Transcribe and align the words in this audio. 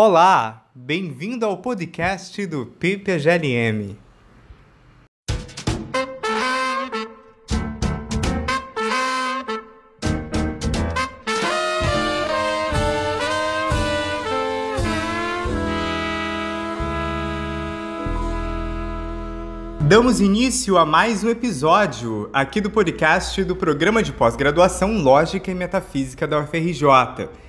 Olá, 0.00 0.70
bem-vindo 0.72 1.44
ao 1.44 1.56
podcast 1.56 2.46
do 2.46 2.66
PPGLM. 2.66 3.98
Damos 19.80 20.20
início 20.20 20.78
a 20.78 20.86
mais 20.86 21.24
um 21.24 21.28
episódio 21.28 22.30
aqui 22.32 22.60
do 22.60 22.70
podcast 22.70 23.42
do 23.42 23.56
programa 23.56 24.00
de 24.00 24.12
pós-graduação 24.12 25.02
Lógica 25.02 25.50
e 25.50 25.54
Metafísica 25.56 26.24
da 26.24 26.38
UFRJ. 26.38 27.47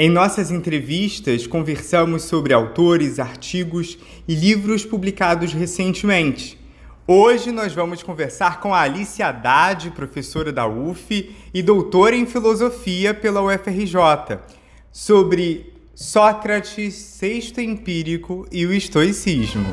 Em 0.00 0.08
nossas 0.08 0.52
entrevistas, 0.52 1.44
conversamos 1.44 2.22
sobre 2.22 2.54
autores, 2.54 3.18
artigos 3.18 3.98
e 4.28 4.34
livros 4.36 4.84
publicados 4.84 5.52
recentemente. 5.52 6.56
Hoje 7.04 7.50
nós 7.50 7.74
vamos 7.74 8.00
conversar 8.00 8.60
com 8.60 8.72
a 8.72 8.82
Alice 8.82 9.20
Haddad, 9.20 9.90
professora 9.90 10.52
da 10.52 10.68
UF 10.68 11.34
e 11.52 11.62
doutora 11.64 12.14
em 12.14 12.26
filosofia 12.26 13.12
pela 13.12 13.42
UFRJ, 13.42 14.38
sobre 14.92 15.72
Sócrates, 15.96 16.94
sexto 16.94 17.60
empírico 17.60 18.46
e 18.52 18.64
o 18.66 18.72
estoicismo. 18.72 19.66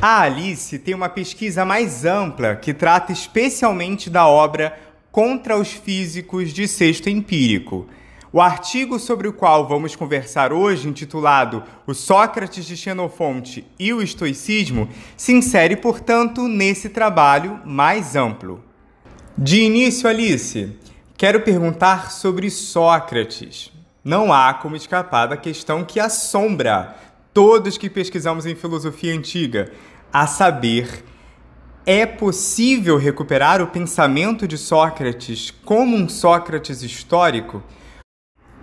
A 0.00 0.20
Alice 0.20 0.78
tem 0.78 0.94
uma 0.94 1.08
pesquisa 1.08 1.64
mais 1.64 2.04
ampla 2.04 2.54
que 2.54 2.72
trata 2.72 3.10
especialmente 3.10 4.08
da 4.08 4.28
obra 4.28 4.83
Contra 5.14 5.56
os 5.56 5.68
Físicos 5.68 6.52
de 6.52 6.66
Sexto 6.66 7.08
Empírico. 7.08 7.86
O 8.32 8.40
artigo 8.40 8.98
sobre 8.98 9.28
o 9.28 9.32
qual 9.32 9.68
vamos 9.68 9.94
conversar 9.94 10.52
hoje, 10.52 10.88
intitulado 10.88 11.62
O 11.86 11.94
Sócrates 11.94 12.66
de 12.66 12.76
Xenofonte 12.76 13.64
e 13.78 13.92
o 13.92 14.02
Estoicismo, 14.02 14.88
se 15.16 15.32
insere, 15.32 15.76
portanto, 15.76 16.48
nesse 16.48 16.88
trabalho 16.88 17.60
mais 17.64 18.16
amplo. 18.16 18.64
De 19.38 19.60
início, 19.60 20.08
Alice, 20.08 20.76
quero 21.16 21.42
perguntar 21.42 22.10
sobre 22.10 22.50
Sócrates. 22.50 23.70
Não 24.02 24.32
há 24.32 24.52
como 24.52 24.74
escapar 24.74 25.26
da 25.28 25.36
questão 25.36 25.84
que 25.84 26.00
assombra 26.00 26.92
todos 27.32 27.78
que 27.78 27.88
pesquisamos 27.88 28.46
em 28.46 28.56
filosofia 28.56 29.14
antiga, 29.14 29.70
a 30.12 30.26
saber, 30.26 31.04
é 31.86 32.06
possível 32.06 32.96
recuperar 32.96 33.60
o 33.60 33.66
pensamento 33.66 34.48
de 34.48 34.56
Sócrates 34.56 35.50
como 35.50 35.94
um 35.94 36.08
Sócrates 36.08 36.82
histórico? 36.82 37.62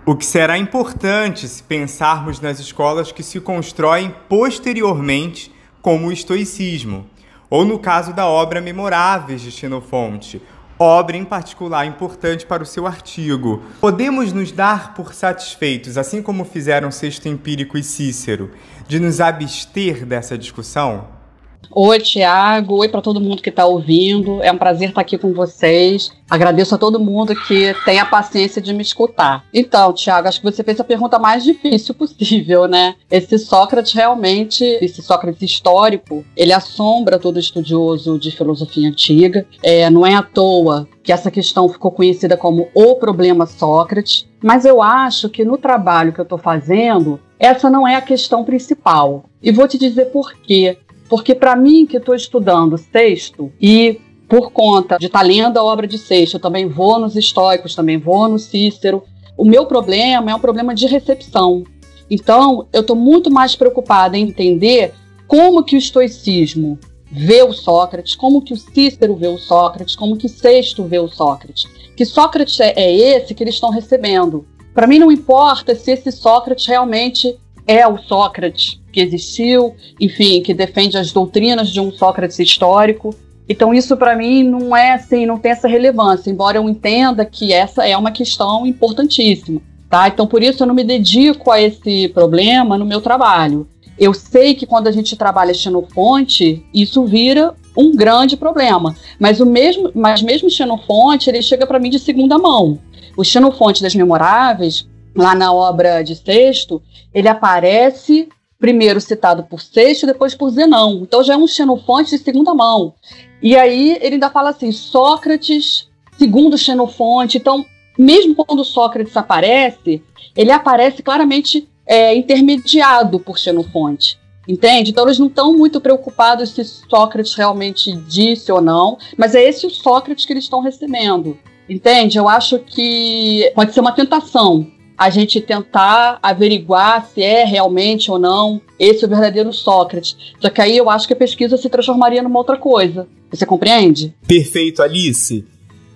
O 0.04 0.16
que 0.16 0.26
será 0.26 0.58
importante 0.58 1.46
se 1.46 1.62
pensarmos 1.62 2.40
nas 2.40 2.58
escolas 2.58 3.12
que 3.12 3.22
se 3.22 3.40
constroem 3.40 4.12
posteriormente, 4.28 5.54
como 5.80 6.08
o 6.08 6.12
estoicismo, 6.12 7.06
ou 7.48 7.64
no 7.64 7.78
caso 7.78 8.12
da 8.12 8.26
obra 8.26 8.60
Memoráveis 8.60 9.40
de 9.40 9.52
Xenofonte, 9.52 10.42
obra 10.76 11.16
em 11.16 11.24
particular 11.24 11.86
importante 11.86 12.44
para 12.44 12.64
o 12.64 12.66
seu 12.66 12.88
artigo. 12.88 13.62
Podemos 13.80 14.32
nos 14.32 14.50
dar 14.50 14.94
por 14.94 15.14
satisfeitos, 15.14 15.96
assim 15.96 16.20
como 16.20 16.44
fizeram 16.44 16.90
Sexto 16.90 17.28
Empírico 17.28 17.78
e 17.78 17.84
Cícero, 17.84 18.50
de 18.88 18.98
nos 18.98 19.20
abster 19.20 20.04
dessa 20.04 20.36
discussão? 20.36 21.21
Oi, 21.70 21.98
Tiago. 22.00 22.76
Oi 22.76 22.88
para 22.88 23.00
todo 23.00 23.20
mundo 23.20 23.42
que 23.42 23.48
está 23.48 23.64
ouvindo. 23.64 24.42
É 24.42 24.52
um 24.52 24.58
prazer 24.58 24.90
estar 24.90 25.00
aqui 25.00 25.16
com 25.16 25.32
vocês. 25.32 26.12
Agradeço 26.28 26.74
a 26.74 26.78
todo 26.78 27.00
mundo 27.00 27.34
que 27.34 27.74
tem 27.84 27.98
a 27.98 28.06
paciência 28.06 28.60
de 28.60 28.72
me 28.74 28.82
escutar. 28.82 29.44
Então, 29.52 29.92
Tiago, 29.92 30.28
acho 30.28 30.40
que 30.40 30.50
você 30.50 30.62
fez 30.62 30.78
a 30.80 30.84
pergunta 30.84 31.18
mais 31.18 31.44
difícil 31.44 31.94
possível, 31.94 32.66
né? 32.66 32.94
Esse 33.10 33.38
Sócrates 33.38 33.92
realmente, 33.92 34.64
esse 34.82 35.02
Sócrates 35.02 35.42
histórico, 35.42 36.24
ele 36.36 36.52
assombra 36.52 37.18
todo 37.18 37.38
estudioso 37.38 38.18
de 38.18 38.30
filosofia 38.30 38.88
antiga. 38.88 39.46
É, 39.62 39.88
não 39.88 40.06
é 40.06 40.14
à 40.14 40.22
toa 40.22 40.88
que 41.02 41.12
essa 41.12 41.30
questão 41.30 41.68
ficou 41.68 41.90
conhecida 41.90 42.36
como 42.36 42.68
o 42.74 42.94
problema 42.96 43.46
Sócrates. 43.46 44.26
Mas 44.42 44.64
eu 44.64 44.82
acho 44.82 45.28
que 45.28 45.44
no 45.44 45.56
trabalho 45.56 46.12
que 46.12 46.20
eu 46.20 46.24
estou 46.24 46.38
fazendo, 46.38 47.20
essa 47.38 47.68
não 47.68 47.86
é 47.86 47.96
a 47.96 48.00
questão 48.00 48.44
principal. 48.44 49.24
E 49.42 49.50
vou 49.50 49.66
te 49.66 49.76
dizer 49.76 50.06
por 50.06 50.32
quê. 50.34 50.78
Porque 51.12 51.34
para 51.34 51.54
mim, 51.54 51.84
que 51.84 51.98
estou 51.98 52.14
estudando 52.14 52.78
sexto 52.78 53.52
e 53.60 54.00
por 54.26 54.50
conta 54.50 54.96
de 54.96 55.04
estar 55.04 55.18
tá 55.18 55.24
lendo 55.26 55.58
a 55.58 55.62
obra 55.62 55.86
de 55.86 55.98
Sexto, 55.98 56.36
eu 56.36 56.40
também 56.40 56.66
vou 56.66 56.98
nos 56.98 57.16
estoicos, 57.16 57.74
também 57.74 57.98
vou 57.98 58.26
no 58.28 58.38
Cícero. 58.38 59.04
O 59.36 59.44
meu 59.44 59.66
problema 59.66 60.30
é 60.30 60.34
um 60.34 60.40
problema 60.40 60.74
de 60.74 60.86
recepção. 60.86 61.64
Então, 62.10 62.66
eu 62.72 62.80
estou 62.80 62.96
muito 62.96 63.30
mais 63.30 63.54
preocupada 63.54 64.16
em 64.16 64.22
entender 64.22 64.94
como 65.26 65.62
que 65.62 65.76
o 65.76 65.78
estoicismo 65.78 66.78
vê 67.10 67.42
o 67.42 67.52
Sócrates, 67.52 68.14
como 68.14 68.40
que 68.40 68.54
o 68.54 68.56
Cícero 68.56 69.14
vê 69.14 69.28
o 69.28 69.36
Sócrates, 69.36 69.94
como 69.94 70.16
que 70.16 70.30
Sexto 70.30 70.82
vê 70.84 70.98
o 70.98 71.08
Sócrates. 71.08 71.68
Que 71.94 72.06
Sócrates 72.06 72.58
é, 72.58 72.72
é 72.74 72.90
esse 72.90 73.34
que 73.34 73.44
eles 73.44 73.56
estão 73.56 73.68
recebendo. 73.68 74.46
Para 74.72 74.86
mim 74.86 74.98
não 74.98 75.12
importa 75.12 75.74
se 75.74 75.90
esse 75.90 76.10
Sócrates 76.10 76.64
realmente 76.64 77.38
é 77.66 77.86
o 77.86 77.98
Sócrates 77.98 78.80
que 78.92 79.00
existiu, 79.00 79.74
enfim, 80.00 80.42
que 80.42 80.52
defende 80.52 80.96
as 80.98 81.12
doutrinas 81.12 81.70
de 81.70 81.80
um 81.80 81.90
Sócrates 81.90 82.38
histórico. 82.38 83.14
Então 83.48 83.74
isso 83.74 83.96
para 83.96 84.16
mim 84.16 84.42
não 84.44 84.76
é 84.76 84.92
assim, 84.92 85.26
não 85.26 85.38
tem 85.38 85.52
essa 85.52 85.66
relevância, 85.66 86.30
embora 86.30 86.58
eu 86.58 86.68
entenda 86.68 87.24
que 87.24 87.52
essa 87.52 87.86
é 87.86 87.96
uma 87.96 88.10
questão 88.10 88.66
importantíssima, 88.66 89.60
tá? 89.90 90.08
Então 90.08 90.26
por 90.26 90.42
isso 90.42 90.62
eu 90.62 90.66
não 90.66 90.74
me 90.74 90.84
dedico 90.84 91.50
a 91.50 91.60
esse 91.60 92.08
problema 92.08 92.78
no 92.78 92.84
meu 92.84 93.00
trabalho. 93.00 93.66
Eu 93.98 94.14
sei 94.14 94.54
que 94.54 94.66
quando 94.66 94.86
a 94.86 94.92
gente 94.92 95.16
trabalha 95.16 95.52
xenofonte, 95.52 96.64
isso 96.72 97.04
vira 97.04 97.54
um 97.76 97.94
grande 97.94 98.36
problema, 98.36 98.94
mas 99.18 99.40
o 99.40 99.46
mesmo, 99.46 99.90
mas 99.94 100.22
mesmo 100.22 100.50
xenofonte, 100.50 101.30
ele 101.30 101.42
chega 101.42 101.66
para 101.66 101.78
mim 101.78 101.90
de 101.90 101.98
segunda 101.98 102.38
mão. 102.38 102.78
O 103.16 103.24
xenofonte 103.24 103.82
das 103.82 103.94
memoráveis, 103.94 104.86
lá 105.14 105.34
na 105.34 105.52
obra 105.52 106.02
de 106.02 106.16
Sexto, 106.16 106.82
ele 107.12 107.28
aparece 107.28 108.28
primeiro 108.58 109.00
citado 109.00 109.42
por 109.42 109.60
Sexto, 109.60 110.06
depois 110.06 110.34
por 110.34 110.50
Zenão. 110.50 111.00
Então 111.02 111.22
já 111.24 111.34
é 111.34 111.36
um 111.36 111.48
Xenofonte 111.48 112.10
de 112.10 112.18
segunda 112.18 112.54
mão. 112.54 112.94
E 113.42 113.56
aí 113.56 113.98
ele 114.00 114.14
ainda 114.14 114.30
fala 114.30 114.50
assim, 114.50 114.70
Sócrates, 114.70 115.88
segundo 116.16 116.56
Xenofonte. 116.56 117.38
Então, 117.38 117.66
mesmo 117.98 118.36
quando 118.36 118.64
Sócrates 118.64 119.16
aparece, 119.16 120.00
ele 120.36 120.52
aparece 120.52 121.02
claramente 121.02 121.68
é, 121.84 122.14
intermediado 122.14 123.18
por 123.18 123.36
Xenofonte. 123.36 124.16
Entende? 124.46 124.90
Então 124.90 125.04
eles 125.04 125.18
não 125.18 125.28
estão 125.28 125.56
muito 125.56 125.80
preocupados 125.80 126.50
se 126.50 126.64
Sócrates 126.64 127.34
realmente 127.34 127.92
disse 128.08 128.50
ou 128.50 128.60
não, 128.60 128.98
mas 129.16 129.34
é 129.34 129.42
esse 129.42 129.66
o 129.66 129.70
Sócrates 129.70 130.24
que 130.24 130.32
eles 130.32 130.44
estão 130.44 130.60
recebendo. 130.60 131.38
Entende? 131.68 132.18
Eu 132.18 132.28
acho 132.28 132.58
que 132.58 133.52
pode 133.54 133.72
ser 133.72 133.80
uma 133.80 133.92
tentação 133.92 134.68
a 135.02 135.10
gente 135.10 135.40
tentar 135.40 136.20
averiguar 136.22 137.08
se 137.12 137.20
é 137.22 137.44
realmente 137.44 138.08
ou 138.08 138.20
não 138.20 138.60
esse 138.78 139.04
o 139.04 139.08
verdadeiro 139.08 139.52
Sócrates. 139.52 140.16
Só 140.40 140.48
que 140.48 140.62
aí 140.62 140.76
eu 140.76 140.88
acho 140.88 141.08
que 141.08 141.12
a 141.12 141.16
pesquisa 141.16 141.56
se 141.56 141.68
transformaria 141.68 142.22
numa 142.22 142.38
outra 142.38 142.56
coisa. 142.56 143.08
Você 143.28 143.44
compreende? 143.44 144.14
Perfeito, 144.28 144.80
Alice. 144.80 145.44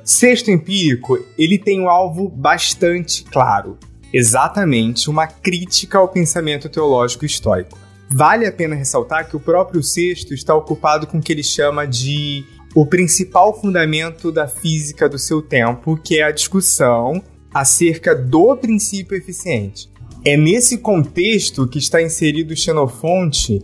Sexto 0.03 0.51
empírico, 0.51 1.25
ele 1.39 1.57
tem 1.57 1.81
um 1.81 1.89
alvo 1.89 2.29
bastante 2.29 3.23
claro. 3.23 3.79
Exatamente 4.13 5.09
uma 5.09 5.29
crítica 5.29 5.99
ao 5.99 6.09
pensamento 6.09 6.69
teológico 6.69 7.25
estoico. 7.25 7.79
Vale 8.11 8.45
a 8.45 8.51
pena 8.51 8.75
ressaltar 8.75 9.29
que 9.29 9.37
o 9.37 9.41
próprio 9.41 9.85
Sexto 9.85 10.35
está 10.35 10.53
ocupado 10.53 11.07
com 11.07 11.19
o 11.19 11.23
que 11.23 11.33
ele 11.33 11.45
chama 11.45 11.87
de 11.87 12.45
o 12.75 12.85
principal 12.85 13.59
fundamento 13.61 14.33
da 14.33 14.49
física 14.49 15.09
do 15.09 15.19
seu 15.19 15.41
tempo, 15.41 15.97
que 15.97 16.19
é 16.19 16.25
a 16.25 16.33
discussão 16.33 17.23
acerca 17.61 18.15
do 18.15 18.57
princípio 18.57 19.17
eficiente. 19.17 19.89
É 20.25 20.37
nesse 20.37 20.79
contexto 20.79 21.67
que 21.67 21.79
está 21.79 22.03
inserido 22.03 22.57
Xenofonte 22.57 23.63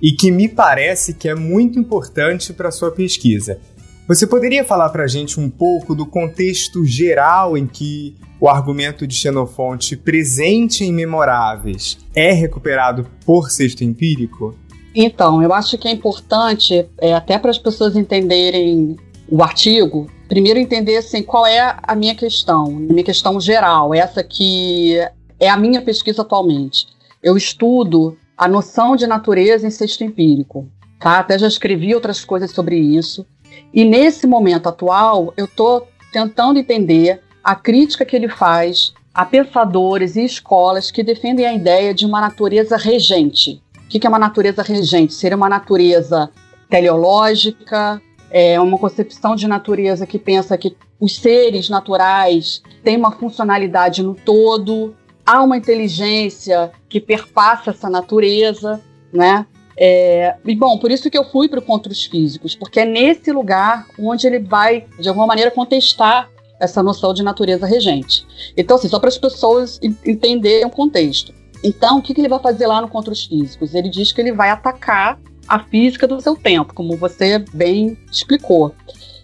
e 0.00 0.12
que 0.12 0.30
me 0.30 0.48
parece 0.48 1.14
que 1.14 1.28
é 1.28 1.34
muito 1.34 1.78
importante 1.78 2.52
para 2.52 2.70
sua 2.70 2.90
pesquisa. 2.90 3.58
Você 4.06 4.26
poderia 4.26 4.64
falar 4.64 4.90
para 4.90 5.04
a 5.04 5.08
gente 5.08 5.40
um 5.40 5.48
pouco 5.48 5.94
do 5.94 6.04
contexto 6.04 6.84
geral 6.84 7.56
em 7.56 7.66
que 7.66 8.14
o 8.38 8.48
argumento 8.48 9.06
de 9.06 9.14
Xenofonte 9.14 9.96
presente 9.96 10.84
em 10.84 10.92
Memoráveis 10.92 11.98
é 12.14 12.32
recuperado 12.32 13.06
por 13.24 13.50
sexto 13.50 13.82
empírico? 13.82 14.54
Então, 14.94 15.42
eu 15.42 15.52
acho 15.52 15.76
que 15.78 15.88
é 15.88 15.90
importante, 15.90 16.86
é, 16.98 17.14
até 17.14 17.38
para 17.38 17.50
as 17.50 17.58
pessoas 17.58 17.96
entenderem 17.96 18.96
o 19.28 19.42
artigo, 19.42 20.06
primeiro 20.28 20.58
entender 20.58 20.96
assim, 20.96 21.22
qual 21.22 21.46
é 21.46 21.76
a 21.82 21.94
minha 21.94 22.14
questão, 22.14 22.70
minha 22.70 23.04
questão 23.04 23.40
geral, 23.40 23.94
essa 23.94 24.22
que 24.22 24.96
é 25.38 25.48
a 25.48 25.56
minha 25.56 25.82
pesquisa 25.82 26.22
atualmente. 26.22 26.86
Eu 27.22 27.36
estudo 27.36 28.16
a 28.36 28.48
noção 28.48 28.96
de 28.96 29.06
natureza 29.06 29.66
em 29.66 29.70
sexto 29.70 30.04
empírico, 30.04 30.68
tá? 30.98 31.18
Até 31.18 31.38
já 31.38 31.46
escrevi 31.46 31.94
outras 31.94 32.24
coisas 32.24 32.50
sobre 32.50 32.78
isso. 32.78 33.26
E 33.72 33.84
nesse 33.84 34.26
momento 34.26 34.68
atual, 34.68 35.32
eu 35.36 35.44
estou 35.44 35.86
tentando 36.12 36.58
entender 36.58 37.20
a 37.42 37.54
crítica 37.54 38.04
que 38.04 38.16
ele 38.16 38.28
faz 38.28 38.92
a 39.12 39.24
pensadores 39.24 40.16
e 40.16 40.24
escolas 40.24 40.90
que 40.90 41.02
defendem 41.02 41.46
a 41.46 41.54
ideia 41.54 41.94
de 41.94 42.04
uma 42.04 42.20
natureza 42.20 42.76
regente. 42.76 43.62
O 43.84 43.88
que 43.88 44.04
é 44.04 44.08
uma 44.08 44.18
natureza 44.18 44.62
regente? 44.62 45.14
Seria 45.14 45.36
uma 45.36 45.48
natureza 45.48 46.30
teleológica, 46.68 48.02
é 48.36 48.60
uma 48.60 48.76
concepção 48.76 49.36
de 49.36 49.46
natureza 49.46 50.04
que 50.04 50.18
pensa 50.18 50.58
que 50.58 50.76
os 50.98 51.16
seres 51.18 51.68
naturais 51.68 52.60
têm 52.82 52.96
uma 52.96 53.12
funcionalidade 53.12 54.02
no 54.02 54.12
todo, 54.12 54.92
há 55.24 55.40
uma 55.40 55.56
inteligência 55.56 56.72
que 56.88 57.00
perpassa 57.00 57.70
essa 57.70 57.88
natureza, 57.88 58.80
né? 59.12 59.46
É, 59.76 60.34
e 60.44 60.56
bom, 60.56 60.78
por 60.78 60.90
isso 60.90 61.08
que 61.08 61.16
eu 61.16 61.22
fui 61.30 61.48
para 61.48 61.60
o 61.60 61.62
Contra 61.62 61.92
os 61.92 62.06
Físicos, 62.06 62.56
porque 62.56 62.80
é 62.80 62.84
nesse 62.84 63.30
lugar 63.30 63.86
onde 63.96 64.26
ele 64.26 64.40
vai, 64.40 64.84
de 64.98 65.08
alguma 65.08 65.28
maneira, 65.28 65.52
contestar 65.52 66.28
essa 66.58 66.82
noção 66.82 67.14
de 67.14 67.22
natureza 67.22 67.66
regente. 67.66 68.26
Então, 68.56 68.76
assim, 68.76 68.88
só 68.88 68.98
para 68.98 69.10
as 69.10 69.18
pessoas 69.18 69.78
entenderem 70.04 70.66
o 70.66 70.70
contexto. 70.70 71.32
Então, 71.62 71.98
o 71.98 72.02
que, 72.02 72.12
que 72.12 72.20
ele 72.20 72.28
vai 72.28 72.40
fazer 72.40 72.66
lá 72.66 72.80
no 72.80 72.88
Contra 72.88 73.12
os 73.12 73.24
Físicos? 73.24 73.76
Ele 73.76 73.88
diz 73.88 74.10
que 74.10 74.20
ele 74.20 74.32
vai 74.32 74.50
atacar 74.50 75.20
a 75.48 75.58
física 75.58 76.06
do 76.06 76.20
seu 76.20 76.36
tempo, 76.36 76.74
como 76.74 76.96
você 76.96 77.38
bem 77.52 77.98
explicou. 78.10 78.74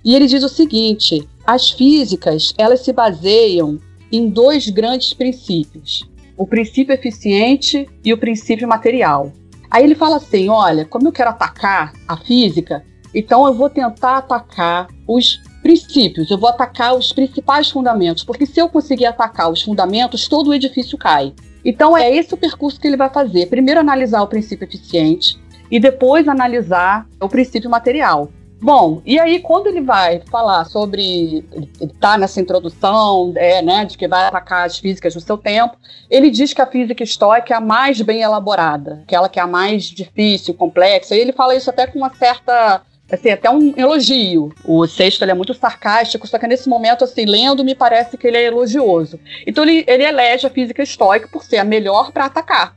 E 0.04 0.14
ele 0.14 0.26
diz 0.26 0.42
o 0.42 0.48
seguinte: 0.48 1.28
as 1.46 1.70
físicas 1.70 2.52
elas 2.56 2.80
se 2.80 2.92
baseiam 2.92 3.78
em 4.10 4.28
dois 4.28 4.68
grandes 4.68 5.12
princípios: 5.12 6.08
o 6.36 6.46
princípio 6.46 6.94
eficiente 6.94 7.88
e 8.04 8.12
o 8.12 8.18
princípio 8.18 8.68
material. 8.68 9.32
Aí 9.70 9.84
ele 9.84 9.94
fala 9.94 10.16
assim: 10.16 10.48
olha, 10.48 10.84
como 10.84 11.08
eu 11.08 11.12
quero 11.12 11.30
atacar 11.30 11.92
a 12.08 12.16
física, 12.16 12.84
então 13.14 13.46
eu 13.46 13.54
vou 13.54 13.68
tentar 13.68 14.18
atacar 14.18 14.88
os 15.06 15.40
princípios, 15.62 16.30
eu 16.30 16.38
vou 16.38 16.48
atacar 16.48 16.96
os 16.96 17.12
principais 17.12 17.70
fundamentos, 17.70 18.24
porque 18.24 18.46
se 18.46 18.58
eu 18.58 18.68
conseguir 18.68 19.06
atacar 19.06 19.50
os 19.50 19.62
fundamentos, 19.62 20.26
todo 20.26 20.48
o 20.48 20.54
edifício 20.54 20.96
cai. 20.96 21.34
Então 21.64 21.96
é 21.96 22.10
esse 22.14 22.32
o 22.32 22.38
percurso 22.38 22.80
que 22.80 22.86
ele 22.86 22.96
vai 22.96 23.10
fazer. 23.10 23.46
Primeiro 23.46 23.80
analisar 23.80 24.22
o 24.22 24.26
princípio 24.26 24.64
eficiente 24.64 25.38
e 25.70 25.78
depois 25.78 26.26
analisar 26.28 27.06
o 27.20 27.28
princípio 27.28 27.70
material. 27.70 28.28
Bom, 28.62 29.00
e 29.06 29.18
aí 29.18 29.40
quando 29.40 29.68
ele 29.68 29.80
vai 29.80 30.20
falar 30.30 30.66
sobre, 30.66 31.44
ele 31.50 31.70
está 31.80 32.18
nessa 32.18 32.40
introdução, 32.40 33.32
é, 33.34 33.62
né, 33.62 33.86
de 33.86 33.96
que 33.96 34.06
vai 34.06 34.26
atacar 34.26 34.66
as 34.66 34.78
físicas 34.78 35.14
do 35.14 35.20
seu 35.20 35.38
tempo, 35.38 35.78
ele 36.10 36.30
diz 36.30 36.52
que 36.52 36.60
a 36.60 36.66
física 36.66 37.02
estoica 37.02 37.54
é 37.54 37.56
a 37.56 37.60
mais 37.60 38.02
bem 38.02 38.20
elaborada, 38.20 39.00
aquela 39.02 39.30
que 39.30 39.40
é 39.40 39.42
a 39.42 39.46
mais 39.46 39.84
difícil, 39.84 40.52
complexa, 40.52 41.16
e 41.16 41.20
ele 41.20 41.32
fala 41.32 41.54
isso 41.54 41.70
até 41.70 41.86
com 41.86 41.98
uma 41.98 42.12
certa 42.14 42.82
assim, 43.10 43.30
até 43.30 43.50
um 43.50 43.74
elogio. 43.76 44.52
O 44.64 44.86
sexto 44.86 45.24
é 45.24 45.34
muito 45.34 45.54
sarcástico, 45.54 46.26
só 46.26 46.38
que 46.38 46.46
nesse 46.46 46.68
momento, 46.68 47.02
assim, 47.02 47.24
lendo, 47.24 47.64
me 47.64 47.74
parece 47.74 48.16
que 48.16 48.26
ele 48.26 48.36
é 48.36 48.44
elogioso. 48.44 49.18
Então 49.46 49.64
ele, 49.64 49.84
ele 49.86 50.04
elege 50.04 50.46
a 50.46 50.50
física 50.50 50.82
estoica 50.82 51.28
por 51.28 51.42
ser 51.42 51.58
a 51.58 51.64
melhor 51.64 52.12
para 52.12 52.26
atacar. 52.26 52.76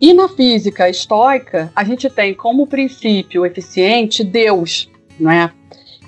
E 0.00 0.12
na 0.12 0.28
física 0.28 0.88
estoica, 0.88 1.72
a 1.74 1.84
gente 1.84 2.08
tem 2.08 2.34
como 2.34 2.66
princípio 2.66 3.44
eficiente 3.44 4.24
Deus, 4.24 4.90
não 5.18 5.30
é? 5.30 5.52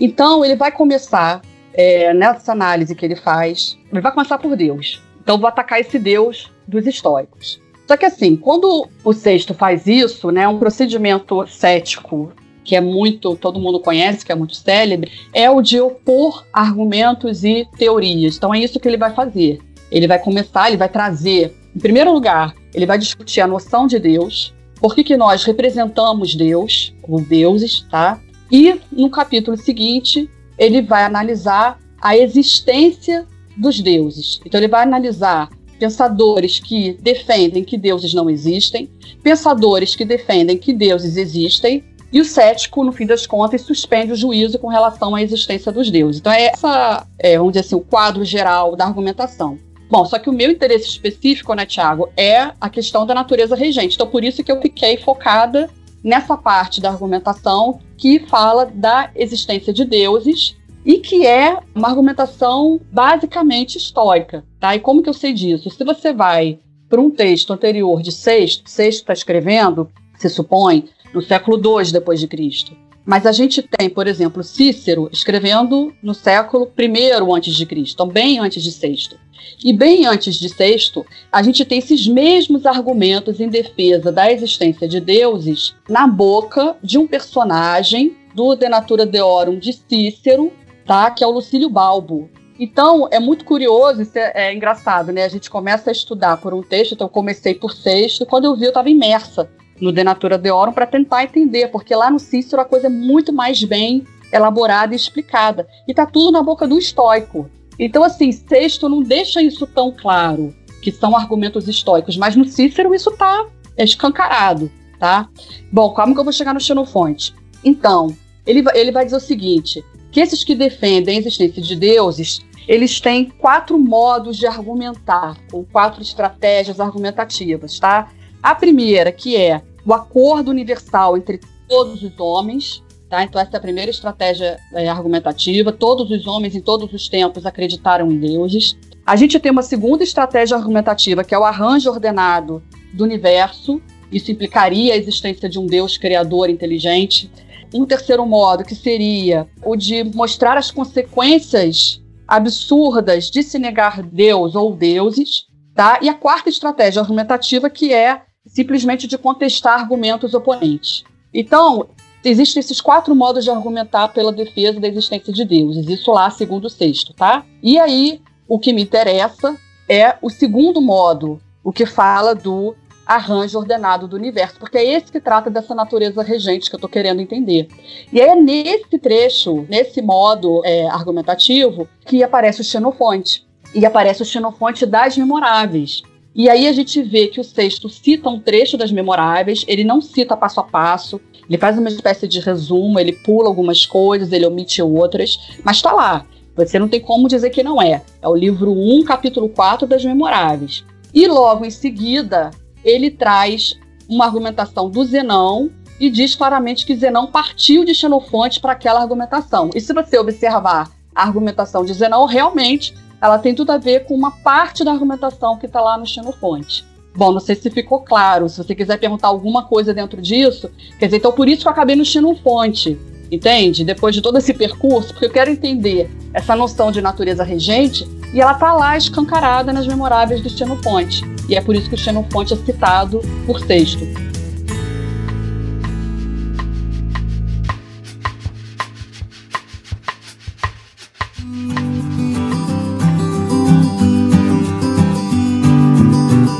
Então 0.00 0.44
ele 0.44 0.56
vai 0.56 0.72
começar 0.72 1.42
é, 1.74 2.12
nessa 2.14 2.52
análise 2.52 2.94
que 2.94 3.04
ele 3.04 3.16
faz, 3.16 3.78
ele 3.90 4.00
vai 4.00 4.12
começar 4.12 4.38
por 4.38 4.56
Deus. 4.56 5.02
Então 5.22 5.38
vou 5.38 5.48
atacar 5.48 5.80
esse 5.80 5.98
Deus 5.98 6.50
dos 6.66 6.86
estoicos. 6.86 7.60
Só 7.86 7.96
que 7.96 8.06
assim, 8.06 8.36
quando 8.36 8.88
o 9.04 9.12
sexto 9.12 9.54
faz 9.54 9.86
isso, 9.86 10.30
né, 10.30 10.48
um 10.48 10.58
procedimento 10.58 11.46
cético 11.46 12.32
que 12.64 12.76
é 12.76 12.80
muito, 12.80 13.36
todo 13.36 13.60
mundo 13.60 13.80
conhece, 13.80 14.24
que 14.24 14.32
é 14.32 14.34
muito 14.34 14.54
célebre, 14.54 15.10
é 15.32 15.50
o 15.50 15.60
de 15.60 15.80
opor 15.80 16.46
argumentos 16.52 17.44
e 17.44 17.66
teorias. 17.76 18.36
Então 18.36 18.54
é 18.54 18.60
isso 18.60 18.78
que 18.78 18.88
ele 18.88 18.96
vai 18.96 19.12
fazer. 19.12 19.60
Ele 19.90 20.06
vai 20.06 20.18
começar, 20.18 20.68
ele 20.68 20.76
vai 20.76 20.88
trazer, 20.88 21.54
em 21.74 21.78
primeiro 21.78 22.12
lugar, 22.12 22.54
ele 22.74 22.86
vai 22.86 22.98
discutir 22.98 23.40
a 23.40 23.46
noção 23.46 23.86
de 23.86 23.98
Deus, 23.98 24.54
por 24.80 24.94
que, 24.94 25.04
que 25.04 25.16
nós 25.16 25.44
representamos 25.44 26.34
Deus, 26.34 26.94
ou 27.02 27.20
deuses, 27.20 27.80
tá? 27.90 28.20
E 28.50 28.78
no 28.90 29.08
capítulo 29.08 29.56
seguinte, 29.56 30.28
ele 30.58 30.82
vai 30.82 31.04
analisar 31.04 31.78
a 32.00 32.16
existência 32.16 33.26
dos 33.56 33.80
deuses. 33.80 34.40
Então 34.44 34.60
ele 34.60 34.68
vai 34.68 34.82
analisar 34.82 35.48
pensadores 35.78 36.60
que 36.60 36.94
defendem 37.00 37.64
que 37.64 37.76
deuses 37.76 38.12
não 38.12 38.28
existem, 38.28 38.88
pensadores 39.22 39.96
que 39.96 40.04
defendem 40.04 40.58
que 40.58 40.72
deuses 40.72 41.16
existem, 41.16 41.84
e 42.12 42.20
o 42.20 42.24
cético, 42.24 42.84
no 42.84 42.92
fim 42.92 43.06
das 43.06 43.26
contas, 43.26 43.62
suspende 43.62 44.12
o 44.12 44.16
juízo 44.16 44.58
com 44.58 44.68
relação 44.68 45.14
à 45.14 45.22
existência 45.22 45.72
dos 45.72 45.90
deuses. 45.90 46.20
Então, 46.20 46.30
é 46.30 46.48
essa, 46.48 47.06
é, 47.18 47.38
vamos 47.38 47.54
dizer 47.54 47.64
assim, 47.64 47.74
o 47.74 47.80
quadro 47.80 48.22
geral 48.22 48.76
da 48.76 48.84
argumentação. 48.84 49.58
Bom, 49.92 50.06
só 50.06 50.18
que 50.18 50.30
o 50.30 50.32
meu 50.32 50.50
interesse 50.50 50.88
específico, 50.88 51.52
né, 51.52 51.66
Tiago, 51.66 52.08
é 52.16 52.50
a 52.58 52.70
questão 52.70 53.04
da 53.04 53.14
natureza 53.14 53.54
regente. 53.54 53.94
Então, 53.94 54.06
por 54.06 54.24
isso 54.24 54.42
que 54.42 54.50
eu 54.50 54.58
fiquei 54.58 54.96
focada 54.96 55.68
nessa 56.02 56.34
parte 56.34 56.80
da 56.80 56.88
argumentação 56.88 57.78
que 57.98 58.20
fala 58.20 58.64
da 58.64 59.10
existência 59.14 59.70
de 59.70 59.84
deuses 59.84 60.56
e 60.82 60.96
que 60.96 61.26
é 61.26 61.58
uma 61.74 61.88
argumentação 61.88 62.80
basicamente 62.90 63.76
histórica, 63.76 64.42
tá? 64.58 64.74
E 64.74 64.80
como 64.80 65.02
que 65.02 65.10
eu 65.10 65.14
sei 65.14 65.34
disso? 65.34 65.68
Se 65.68 65.84
você 65.84 66.10
vai 66.10 66.58
para 66.88 66.98
um 66.98 67.10
texto 67.10 67.52
anterior 67.52 68.00
de 68.00 68.12
Sexto, 68.12 68.70
Sexto 68.70 69.00
está 69.00 69.12
escrevendo, 69.12 69.90
se 70.16 70.30
supõe, 70.30 70.88
no 71.12 71.20
século 71.20 71.58
II 71.58 71.92
depois 71.92 72.18
de 72.18 72.26
Cristo. 72.26 72.74
Mas 73.04 73.26
a 73.26 73.32
gente 73.32 73.62
tem, 73.62 73.90
por 73.90 74.06
exemplo, 74.06 74.42
Cícero 74.42 75.08
escrevendo 75.12 75.92
no 76.02 76.14
século 76.14 76.70
I 76.78 77.10
antes 77.32 77.54
de 77.54 77.66
Cristo, 77.66 77.94
então 77.94 78.08
bem 78.08 78.38
antes 78.38 78.62
de 78.62 78.70
Sexto. 78.70 79.16
E 79.64 79.72
bem 79.72 80.06
antes 80.06 80.36
de 80.36 80.48
Sexto, 80.48 81.04
a 81.30 81.42
gente 81.42 81.64
tem 81.64 81.78
esses 81.78 82.06
mesmos 82.06 82.64
argumentos 82.64 83.40
em 83.40 83.48
defesa 83.48 84.12
da 84.12 84.30
existência 84.30 84.86
de 84.86 85.00
deuses 85.00 85.74
na 85.88 86.06
boca 86.06 86.76
de 86.82 86.96
um 86.96 87.06
personagem 87.06 88.16
do 88.34 88.54
De 88.54 88.68
Natura 88.68 89.04
Deorum 89.04 89.58
de 89.58 89.72
Cícero, 89.72 90.52
tá? 90.86 91.10
que 91.10 91.24
é 91.24 91.26
o 91.26 91.30
Lucílio 91.30 91.68
Balbo. 91.68 92.30
Então, 92.58 93.08
é 93.10 93.18
muito 93.18 93.44
curioso, 93.44 94.02
isso 94.02 94.16
é, 94.16 94.32
é, 94.34 94.54
engraçado, 94.54 95.10
né? 95.10 95.24
A 95.24 95.28
gente 95.28 95.50
começa 95.50 95.90
a 95.90 95.92
estudar 95.92 96.36
por 96.36 96.54
um 96.54 96.62
texto, 96.62 96.92
então 96.92 97.06
eu 97.06 97.10
comecei 97.10 97.54
por 97.54 97.72
sexto, 97.72 98.24
quando 98.24 98.44
eu 98.44 98.54
vi 98.54 98.64
eu 98.64 98.68
estava 98.68 98.88
imersa 98.88 99.50
no 99.82 99.92
De 99.92 100.04
Natura 100.04 100.38
Deorum 100.38 100.72
para 100.72 100.86
tentar 100.86 101.24
entender, 101.24 101.66
porque 101.68 101.92
lá 101.92 102.08
no 102.08 102.20
Cícero 102.20 102.62
a 102.62 102.64
coisa 102.64 102.86
é 102.86 102.88
muito 102.88 103.32
mais 103.32 103.64
bem 103.64 104.06
elaborada 104.32 104.94
e 104.94 104.96
explicada. 104.96 105.66
E 105.88 105.92
tá 105.92 106.06
tudo 106.06 106.30
na 106.30 106.40
boca 106.40 106.68
do 106.68 106.78
estoico. 106.78 107.50
Então, 107.76 108.04
assim, 108.04 108.30
Sexto 108.30 108.88
não 108.88 109.02
deixa 109.02 109.42
isso 109.42 109.66
tão 109.66 109.90
claro, 109.90 110.54
que 110.80 110.92
são 110.92 111.16
argumentos 111.16 111.66
estoicos, 111.66 112.16
mas 112.16 112.36
no 112.36 112.44
Cícero 112.44 112.94
isso 112.94 113.10
tá 113.10 113.48
escancarado, 113.76 114.70
tá? 115.00 115.28
Bom, 115.72 115.92
como 115.92 116.14
que 116.14 116.20
eu 116.20 116.24
vou 116.24 116.32
chegar 116.32 116.54
no 116.54 116.60
Xenofonte? 116.60 117.34
Então, 117.64 118.16
ele, 118.46 118.62
ele 118.74 118.92
vai 118.92 119.04
dizer 119.04 119.16
o 119.16 119.20
seguinte, 119.20 119.84
que 120.12 120.20
esses 120.20 120.44
que 120.44 120.54
defendem 120.54 121.16
a 121.16 121.18
existência 121.18 121.60
de 121.60 121.74
deuses, 121.74 122.40
eles 122.68 123.00
têm 123.00 123.30
quatro 123.30 123.76
modos 123.76 124.36
de 124.36 124.46
argumentar, 124.46 125.36
ou 125.52 125.64
quatro 125.64 126.02
estratégias 126.02 126.78
argumentativas, 126.78 127.80
tá? 127.80 128.12
A 128.40 128.54
primeira, 128.54 129.10
que 129.10 129.36
é 129.36 129.60
o 129.84 129.92
acordo 129.92 130.50
universal 130.50 131.16
entre 131.16 131.40
todos 131.68 132.02
os 132.02 132.18
homens. 132.18 132.82
Tá? 133.08 133.22
Então, 133.22 133.40
essa 133.40 133.56
é 133.56 133.58
a 133.58 133.60
primeira 133.60 133.90
estratégia 133.90 134.58
é, 134.72 134.88
argumentativa. 134.88 135.70
Todos 135.70 136.10
os 136.10 136.26
homens, 136.26 136.54
em 136.54 136.60
todos 136.60 136.92
os 136.92 137.08
tempos, 137.08 137.44
acreditaram 137.44 138.10
em 138.10 138.18
deuses. 138.18 138.76
A 139.04 139.16
gente 139.16 139.38
tem 139.38 139.52
uma 139.52 139.62
segunda 139.62 140.02
estratégia 140.02 140.56
argumentativa, 140.56 141.24
que 141.24 141.34
é 141.34 141.38
o 141.38 141.44
arranjo 141.44 141.90
ordenado 141.90 142.62
do 142.92 143.04
universo. 143.04 143.82
Isso 144.10 144.30
implicaria 144.30 144.94
a 144.94 144.96
existência 144.96 145.48
de 145.48 145.58
um 145.58 145.66
Deus 145.66 145.96
criador 145.96 146.48
inteligente. 146.48 147.30
Um 147.74 147.84
terceiro 147.84 148.24
modo, 148.24 148.64
que 148.64 148.74
seria 148.74 149.46
o 149.64 149.76
de 149.76 150.04
mostrar 150.04 150.56
as 150.56 150.70
consequências 150.70 152.00
absurdas 152.28 153.30
de 153.30 153.42
se 153.42 153.58
negar 153.58 154.02
Deus 154.02 154.54
ou 154.54 154.74
deuses. 154.74 155.46
Tá? 155.74 155.98
E 156.00 156.08
a 156.08 156.14
quarta 156.14 156.48
estratégia 156.48 157.00
argumentativa, 157.00 157.68
que 157.68 157.92
é 157.92 158.22
simplesmente 158.46 159.06
de 159.06 159.18
contestar 159.18 159.80
argumentos 159.80 160.34
oponentes. 160.34 161.04
Então, 161.32 161.88
existem 162.24 162.60
esses 162.60 162.80
quatro 162.80 163.14
modos 163.14 163.44
de 163.44 163.50
argumentar 163.50 164.08
pela 164.08 164.32
defesa 164.32 164.80
da 164.80 164.88
existência 164.88 165.32
de 165.32 165.44
deuses, 165.44 165.88
isso 165.88 166.12
lá 166.12 166.30
segundo 166.30 166.66
o 166.66 166.70
sexto, 166.70 167.14
tá? 167.14 167.44
E 167.62 167.78
aí, 167.78 168.20
o 168.48 168.58
que 168.58 168.72
me 168.72 168.82
interessa 168.82 169.56
é 169.88 170.16
o 170.20 170.30
segundo 170.30 170.80
modo, 170.80 171.40
o 171.64 171.72
que 171.72 171.86
fala 171.86 172.34
do 172.34 172.74
arranjo 173.06 173.58
ordenado 173.58 174.06
do 174.06 174.16
universo, 174.16 174.58
porque 174.58 174.78
é 174.78 174.84
esse 174.84 175.10
que 175.10 175.20
trata 175.20 175.50
dessa 175.50 175.74
natureza 175.74 176.22
regente 176.22 176.68
que 176.68 176.74
eu 176.74 176.78
estou 176.78 176.88
querendo 176.88 177.20
entender. 177.20 177.68
E 178.12 178.20
é 178.20 178.34
nesse 178.34 178.98
trecho, 178.98 179.66
nesse 179.68 180.00
modo 180.00 180.62
é, 180.64 180.86
argumentativo, 180.86 181.88
que 182.06 182.22
aparece 182.22 182.60
o 182.60 182.64
Xenofonte. 182.64 183.46
E 183.74 183.84
aparece 183.84 184.22
o 184.22 184.24
Xenofonte 184.24 184.86
das 184.86 185.16
Memoráveis. 185.16 186.02
E 186.34 186.48
aí 186.48 186.66
a 186.66 186.72
gente 186.72 187.02
vê 187.02 187.28
que 187.28 187.40
o 187.40 187.44
sexto 187.44 187.88
cita 187.88 188.30
um 188.30 188.40
trecho 188.40 188.76
das 188.76 188.90
memoráveis, 188.90 189.64
ele 189.68 189.84
não 189.84 190.00
cita 190.00 190.36
passo 190.36 190.60
a 190.60 190.64
passo, 190.64 191.20
ele 191.48 191.58
faz 191.58 191.76
uma 191.76 191.88
espécie 191.88 192.26
de 192.26 192.40
resumo, 192.40 192.98
ele 192.98 193.12
pula 193.12 193.48
algumas 193.48 193.84
coisas, 193.84 194.32
ele 194.32 194.46
omite 194.46 194.80
outras, 194.80 195.38
mas 195.62 195.76
está 195.76 195.92
lá. 195.92 196.24
Você 196.56 196.78
não 196.78 196.88
tem 196.88 197.00
como 197.00 197.28
dizer 197.28 197.50
que 197.50 197.62
não 197.62 197.80
é. 197.80 198.02
É 198.20 198.28
o 198.28 198.34
livro 198.34 198.72
1, 198.72 199.04
capítulo 199.04 199.48
4 199.48 199.86
das 199.86 200.04
Memoráveis. 200.04 200.84
E 201.12 201.26
logo 201.26 201.64
em 201.64 201.70
seguida, 201.70 202.50
ele 202.84 203.10
traz 203.10 203.78
uma 204.08 204.24
argumentação 204.24 204.90
do 204.90 205.04
Zenão 205.04 205.70
e 206.00 206.10
diz 206.10 206.34
claramente 206.34 206.84
que 206.84 206.96
Zenão 206.96 207.26
partiu 207.26 207.84
de 207.84 207.94
Xenofonte 207.94 208.60
para 208.60 208.72
aquela 208.72 209.00
argumentação. 209.00 209.70
E 209.74 209.80
se 209.80 209.92
você 209.92 210.18
observar 210.18 210.90
a 211.14 211.22
argumentação 211.22 211.84
de 211.84 211.92
Zenão, 211.92 212.24
realmente 212.24 212.94
ela 213.22 213.38
tem 213.38 213.54
tudo 213.54 213.70
a 213.70 213.78
ver 213.78 214.04
com 214.04 214.14
uma 214.14 214.32
parte 214.32 214.82
da 214.82 214.90
argumentação 214.90 215.56
que 215.56 215.66
está 215.66 215.80
lá 215.80 215.96
no 215.96 216.04
Xenofonte. 216.04 216.84
Bom, 217.14 217.30
não 217.30 217.38
sei 217.38 217.54
se 217.54 217.70
ficou 217.70 218.00
claro. 218.00 218.48
Se 218.48 218.58
você 218.58 218.74
quiser 218.74 218.98
perguntar 218.98 219.28
alguma 219.28 219.62
coisa 219.62 219.94
dentro 219.94 220.20
disso, 220.20 220.68
quer 220.98 221.06
dizer, 221.06 221.18
então 221.18 221.30
por 221.30 221.48
isso 221.48 221.62
que 221.62 221.68
eu 221.68 221.72
acabei 221.72 221.94
no 221.94 222.04
Xenofonte, 222.04 222.98
entende? 223.30 223.84
Depois 223.84 224.12
de 224.12 224.20
todo 224.20 224.38
esse 224.38 224.52
percurso, 224.52 225.10
porque 225.10 225.26
eu 225.26 225.30
quero 225.30 225.50
entender 225.50 226.10
essa 226.34 226.56
noção 226.56 226.90
de 226.90 227.00
natureza 227.00 227.44
regente 227.44 228.08
e 228.34 228.40
ela 228.40 228.54
tá 228.54 228.72
lá 228.72 228.96
escancarada 228.96 229.72
nas 229.72 229.86
memoráveis 229.86 230.40
do 230.40 230.50
Xenofonte. 230.50 231.22
E 231.48 231.54
é 231.54 231.60
por 231.60 231.76
isso 231.76 231.88
que 231.88 231.94
o 231.94 231.98
Xenofonte 231.98 232.54
é 232.54 232.56
citado 232.56 233.20
por 233.46 233.60
Sexto. 233.60 234.31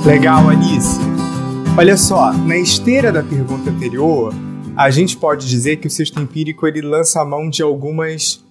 Legal, 0.04 0.50
Alice. 0.50 0.99
Olha 1.78 1.97
só, 1.97 2.32
na 2.32 2.59
esteira 2.59 3.12
da 3.12 3.23
pergunta 3.23 3.71
anterior, 3.71 4.35
a 4.76 4.90
gente 4.90 5.16
pode 5.16 5.49
dizer 5.49 5.76
que 5.76 5.87
o 5.87 5.90
sexto 5.90 6.21
empírico 6.21 6.66
ele 6.66 6.82
lança 6.82 7.21
a 7.21 7.25
mão 7.25 7.49
de 7.49 7.62
algumas 7.62 8.44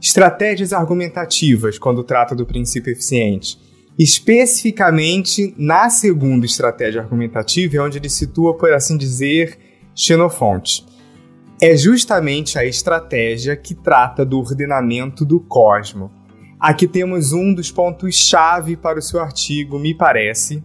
estratégias 0.00 0.72
argumentativas 0.72 1.76
quando 1.76 2.04
trata 2.04 2.36
do 2.36 2.46
princípio 2.46 2.92
eficiente. 2.92 3.58
Especificamente 3.98 5.52
na 5.58 5.90
segunda 5.90 6.46
estratégia 6.46 7.02
argumentativa, 7.02 7.78
é 7.78 7.80
onde 7.80 7.98
ele 7.98 8.08
situa, 8.08 8.56
por 8.56 8.72
assim 8.72 8.96
dizer, 8.96 9.58
Xenofonte. 9.96 10.86
É 11.60 11.76
justamente 11.76 12.60
a 12.60 12.64
estratégia 12.64 13.56
que 13.56 13.74
trata 13.74 14.24
do 14.24 14.38
ordenamento 14.38 15.24
do 15.24 15.40
cosmo. 15.40 16.12
Aqui 16.60 16.86
temos 16.86 17.32
um 17.32 17.52
dos 17.52 17.72
pontos-chave 17.72 18.76
para 18.76 19.00
o 19.00 19.02
seu 19.02 19.20
artigo, 19.20 19.80
me 19.80 19.92
parece, 19.92 20.62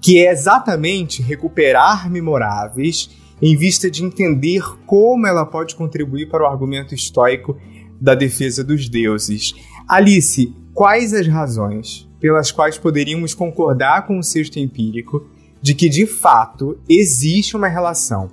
que 0.00 0.24
é 0.24 0.30
exatamente 0.30 1.22
recuperar 1.22 2.10
memoráveis 2.10 3.10
em 3.40 3.56
vista 3.56 3.90
de 3.90 4.04
entender 4.04 4.62
como 4.86 5.26
ela 5.26 5.44
pode 5.44 5.74
contribuir 5.74 6.28
para 6.28 6.42
o 6.42 6.46
argumento 6.46 6.94
estoico 6.94 7.56
da 8.00 8.14
defesa 8.14 8.64
dos 8.64 8.88
deuses. 8.88 9.54
Alice, 9.88 10.54
quais 10.74 11.12
as 11.12 11.26
razões 11.26 12.08
pelas 12.20 12.50
quais 12.50 12.78
poderíamos 12.78 13.34
concordar 13.34 14.06
com 14.06 14.18
o 14.18 14.22
sexto 14.22 14.58
empírico 14.58 15.28
de 15.60 15.74
que 15.74 15.88
de 15.88 16.06
fato 16.06 16.78
existe 16.88 17.56
uma 17.56 17.68
relação 17.68 18.30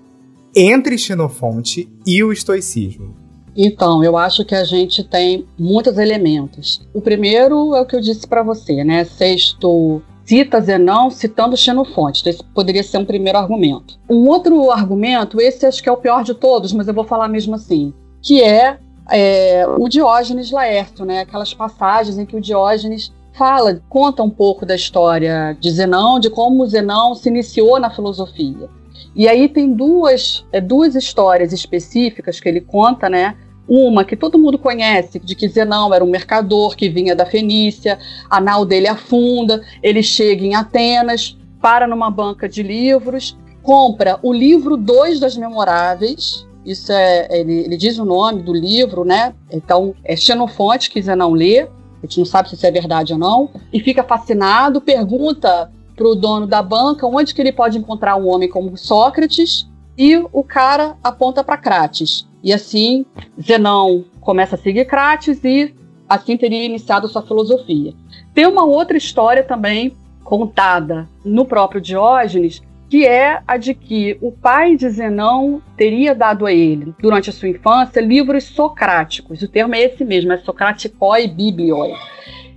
entre 0.55 0.97
Xenofonte 0.97 1.91
e 2.05 2.23
o 2.23 2.31
estoicismo? 2.31 3.15
Então, 3.55 4.03
eu 4.03 4.17
acho 4.17 4.43
que 4.43 4.55
a 4.55 4.63
gente 4.63 5.03
tem 5.03 5.45
muitos 5.57 5.97
elementos. 5.97 6.81
O 6.93 7.01
primeiro 7.01 7.75
é 7.75 7.81
o 7.81 7.85
que 7.85 7.95
eu 7.95 8.01
disse 8.01 8.27
para 8.27 8.41
você, 8.41 8.83
né? 8.83 9.05
Sexto 9.05 10.01
cita 10.25 10.61
Zenão 10.61 11.09
citando 11.09 11.57
Xenofonte. 11.57 12.21
Então, 12.21 12.31
esse 12.31 12.43
poderia 12.43 12.83
ser 12.83 12.97
um 12.97 13.05
primeiro 13.05 13.37
argumento. 13.37 13.99
Um 14.09 14.27
outro 14.27 14.71
argumento, 14.71 15.41
esse 15.41 15.65
acho 15.65 15.81
que 15.81 15.89
é 15.89 15.91
o 15.91 15.97
pior 15.97 16.23
de 16.23 16.33
todos, 16.33 16.73
mas 16.73 16.87
eu 16.87 16.93
vou 16.93 17.03
falar 17.03 17.27
mesmo 17.27 17.55
assim, 17.55 17.93
que 18.21 18.41
é, 18.41 18.79
é 19.11 19.65
o 19.67 19.87
Diógenes 19.87 20.51
Laércio, 20.51 21.05
né? 21.05 21.21
Aquelas 21.21 21.53
passagens 21.53 22.17
em 22.17 22.25
que 22.25 22.35
o 22.35 22.41
Diógenes 22.41 23.11
fala, 23.33 23.81
conta 23.89 24.21
um 24.21 24.29
pouco 24.29 24.65
da 24.65 24.75
história 24.75 25.57
de 25.59 25.71
Zenão, 25.71 26.19
de 26.19 26.29
como 26.29 26.65
Zenão 26.67 27.15
se 27.15 27.29
iniciou 27.29 27.79
na 27.79 27.89
filosofia. 27.89 28.69
E 29.15 29.27
aí 29.27 29.47
tem 29.47 29.73
duas, 29.73 30.45
é, 30.51 30.61
duas 30.61 30.95
histórias 30.95 31.51
específicas 31.51 32.39
que 32.39 32.47
ele 32.47 32.61
conta, 32.61 33.09
né? 33.09 33.35
Uma 33.67 34.03
que 34.03 34.15
todo 34.15 34.37
mundo 34.37 34.57
conhece, 34.57 35.19
de 35.19 35.35
que 35.35 35.47
Zenão 35.47 35.93
era 35.93 36.03
um 36.03 36.09
mercador 36.09 36.75
que 36.75 36.89
vinha 36.89 37.15
da 37.15 37.25
Fenícia, 37.25 37.97
a 38.29 38.41
nau 38.41 38.65
dele 38.65 38.87
afunda, 38.87 39.61
ele 39.81 40.03
chega 40.03 40.43
em 40.43 40.53
Atenas, 40.53 41.37
para 41.61 41.87
numa 41.87 42.11
banca 42.11 42.47
de 42.49 42.61
livros, 42.61 43.37
compra 43.61 44.19
o 44.21 44.33
livro 44.33 44.75
2 44.75 45.19
das 45.19 45.37
Memoráveis, 45.37 46.45
isso 46.65 46.91
é, 46.91 47.27
ele, 47.39 47.59
ele, 47.59 47.77
diz 47.77 47.97
o 47.97 48.05
nome 48.05 48.41
do 48.41 48.53
livro, 48.53 49.05
né? 49.05 49.33
Então, 49.51 49.95
é 50.03 50.15
Xenofonte 50.15 50.89
que 50.89 51.01
Zenão 51.01 51.31
lê, 51.31 51.61
a 51.61 51.67
gente 52.05 52.19
não 52.19 52.25
sabe 52.25 52.49
se 52.49 52.55
isso 52.55 52.65
é 52.65 52.71
verdade 52.71 53.13
ou 53.13 53.19
não, 53.19 53.49
e 53.71 53.79
fica 53.79 54.03
fascinado, 54.03 54.81
pergunta 54.81 55.71
para 55.95 56.07
o 56.07 56.15
dono 56.15 56.45
da 56.45 56.61
banca 56.61 57.07
onde 57.07 57.33
que 57.33 57.41
ele 57.41 57.51
pode 57.51 57.77
encontrar 57.77 58.17
um 58.17 58.27
homem 58.27 58.49
como 58.49 58.77
Sócrates, 58.77 59.69
e 59.97 60.17
o 60.17 60.43
cara 60.43 60.97
aponta 61.03 61.43
para 61.43 61.57
Crates. 61.57 62.27
E 62.43 62.51
assim, 62.51 63.05
Zenão 63.41 64.03
começa 64.19 64.55
a 64.55 64.59
seguir 64.59 64.85
Crates 64.85 65.43
e 65.43 65.73
assim 66.09 66.35
teria 66.35 66.65
iniciado 66.65 67.07
sua 67.07 67.21
filosofia. 67.21 67.93
Tem 68.33 68.45
uma 68.45 68.65
outra 68.65 68.97
história 68.97 69.43
também 69.43 69.95
contada 70.23 71.07
no 71.23 71.45
próprio 71.45 71.79
Diógenes, 71.79 72.61
que 72.89 73.07
é 73.07 73.41
a 73.47 73.57
de 73.57 73.73
que 73.73 74.17
o 74.21 74.31
pai 74.31 74.75
de 74.75 74.89
Zenão 74.89 75.61
teria 75.77 76.13
dado 76.13 76.45
a 76.45 76.51
ele, 76.51 76.93
durante 76.99 77.29
a 77.29 77.33
sua 77.33 77.49
infância, 77.49 78.01
livros 78.01 78.43
socráticos. 78.43 79.41
O 79.41 79.47
termo 79.47 79.73
é 79.73 79.81
esse 79.81 80.03
mesmo, 80.03 80.31
é 80.33 80.37
Socraticoi 80.37 81.27
Biblioi. 81.27 81.93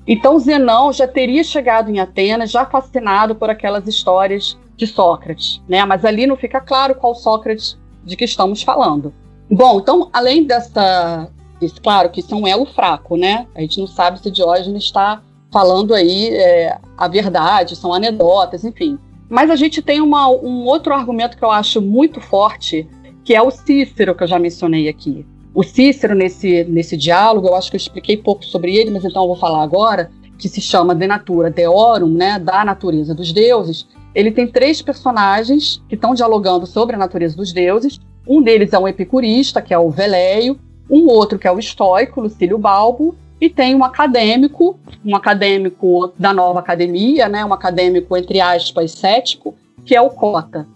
Então 0.06 0.38
Zenão 0.38 0.92
já 0.92 1.06
teria 1.06 1.42
chegado 1.42 1.90
em 1.90 2.00
Atenas, 2.00 2.50
já 2.50 2.66
fascinado 2.66 3.34
por 3.34 3.50
aquelas 3.50 3.86
histórias 3.88 4.58
de 4.76 4.86
Sócrates, 4.86 5.62
né? 5.68 5.84
Mas 5.84 6.04
ali 6.04 6.26
não 6.26 6.36
fica 6.36 6.60
claro 6.60 6.94
qual 6.94 7.14
Sócrates 7.14 7.78
de 8.04 8.16
que 8.16 8.24
estamos 8.24 8.62
falando. 8.62 9.12
Bom, 9.50 9.80
então, 9.80 10.08
além 10.12 10.44
dessa. 10.44 11.28
Isso, 11.60 11.80
claro 11.80 12.10
que 12.10 12.20
isso 12.20 12.34
é 12.34 12.36
um 12.36 12.46
elo 12.46 12.66
fraco, 12.66 13.16
né? 13.16 13.46
A 13.54 13.60
gente 13.60 13.78
não 13.80 13.86
sabe 13.86 14.20
se 14.20 14.30
Diógenes 14.30 14.84
está 14.84 15.22
falando 15.50 15.94
aí 15.94 16.28
é, 16.28 16.78
a 16.98 17.08
verdade, 17.08 17.76
são 17.76 17.94
anedotas, 17.94 18.64
enfim. 18.64 18.98
Mas 19.28 19.50
a 19.50 19.56
gente 19.56 19.80
tem 19.80 20.00
uma, 20.00 20.28
um 20.28 20.64
outro 20.66 20.92
argumento 20.92 21.36
que 21.36 21.44
eu 21.44 21.50
acho 21.50 21.80
muito 21.80 22.20
forte, 22.20 22.88
que 23.24 23.34
é 23.34 23.40
o 23.40 23.50
Cícero, 23.50 24.14
que 24.14 24.22
eu 24.22 24.28
já 24.28 24.38
mencionei 24.38 24.88
aqui. 24.88 25.26
O 25.54 25.62
Cícero, 25.62 26.14
nesse, 26.14 26.64
nesse 26.64 26.96
diálogo, 26.96 27.48
eu 27.48 27.56
acho 27.56 27.70
que 27.70 27.76
eu 27.76 27.80
expliquei 27.80 28.16
pouco 28.18 28.44
sobre 28.44 28.76
ele, 28.76 28.90
mas 28.90 29.04
então 29.04 29.22
eu 29.22 29.28
vou 29.28 29.36
falar 29.36 29.62
agora, 29.62 30.10
que 30.38 30.48
se 30.48 30.60
chama 30.60 30.94
De 30.94 31.06
Natura 31.06 31.50
Deorum, 31.50 32.10
né, 32.10 32.38
da 32.38 32.64
natureza 32.64 33.14
dos 33.14 33.32
deuses. 33.32 33.88
Ele 34.14 34.30
tem 34.30 34.46
três 34.46 34.82
personagens 34.82 35.82
que 35.88 35.94
estão 35.94 36.14
dialogando 36.14 36.66
sobre 36.66 36.94
a 36.94 36.98
natureza 36.98 37.36
dos 37.36 37.52
deuses, 37.52 37.98
um 38.26 38.42
deles 38.42 38.72
é 38.72 38.78
um 38.78 38.88
epicurista, 38.88 39.62
que 39.62 39.72
é 39.72 39.78
o 39.78 39.90
Veleio, 39.90 40.58
um 40.90 41.06
outro 41.08 41.38
que 41.38 41.46
é 41.46 41.52
o 41.52 41.58
estoico, 41.58 42.20
Lucílio 42.20 42.58
Balbo, 42.58 43.14
e 43.40 43.50
tem 43.50 43.74
um 43.74 43.84
acadêmico, 43.84 44.78
um 45.04 45.14
acadêmico 45.14 46.12
da 46.18 46.32
nova 46.32 46.60
academia, 46.60 47.28
né, 47.28 47.44
um 47.44 47.52
acadêmico, 47.52 48.16
entre 48.16 48.40
aspas, 48.40 48.92
cético, 48.92 49.54
que 49.84 49.94
é 49.94 50.00
o 50.00 50.10
Cota. 50.10 50.66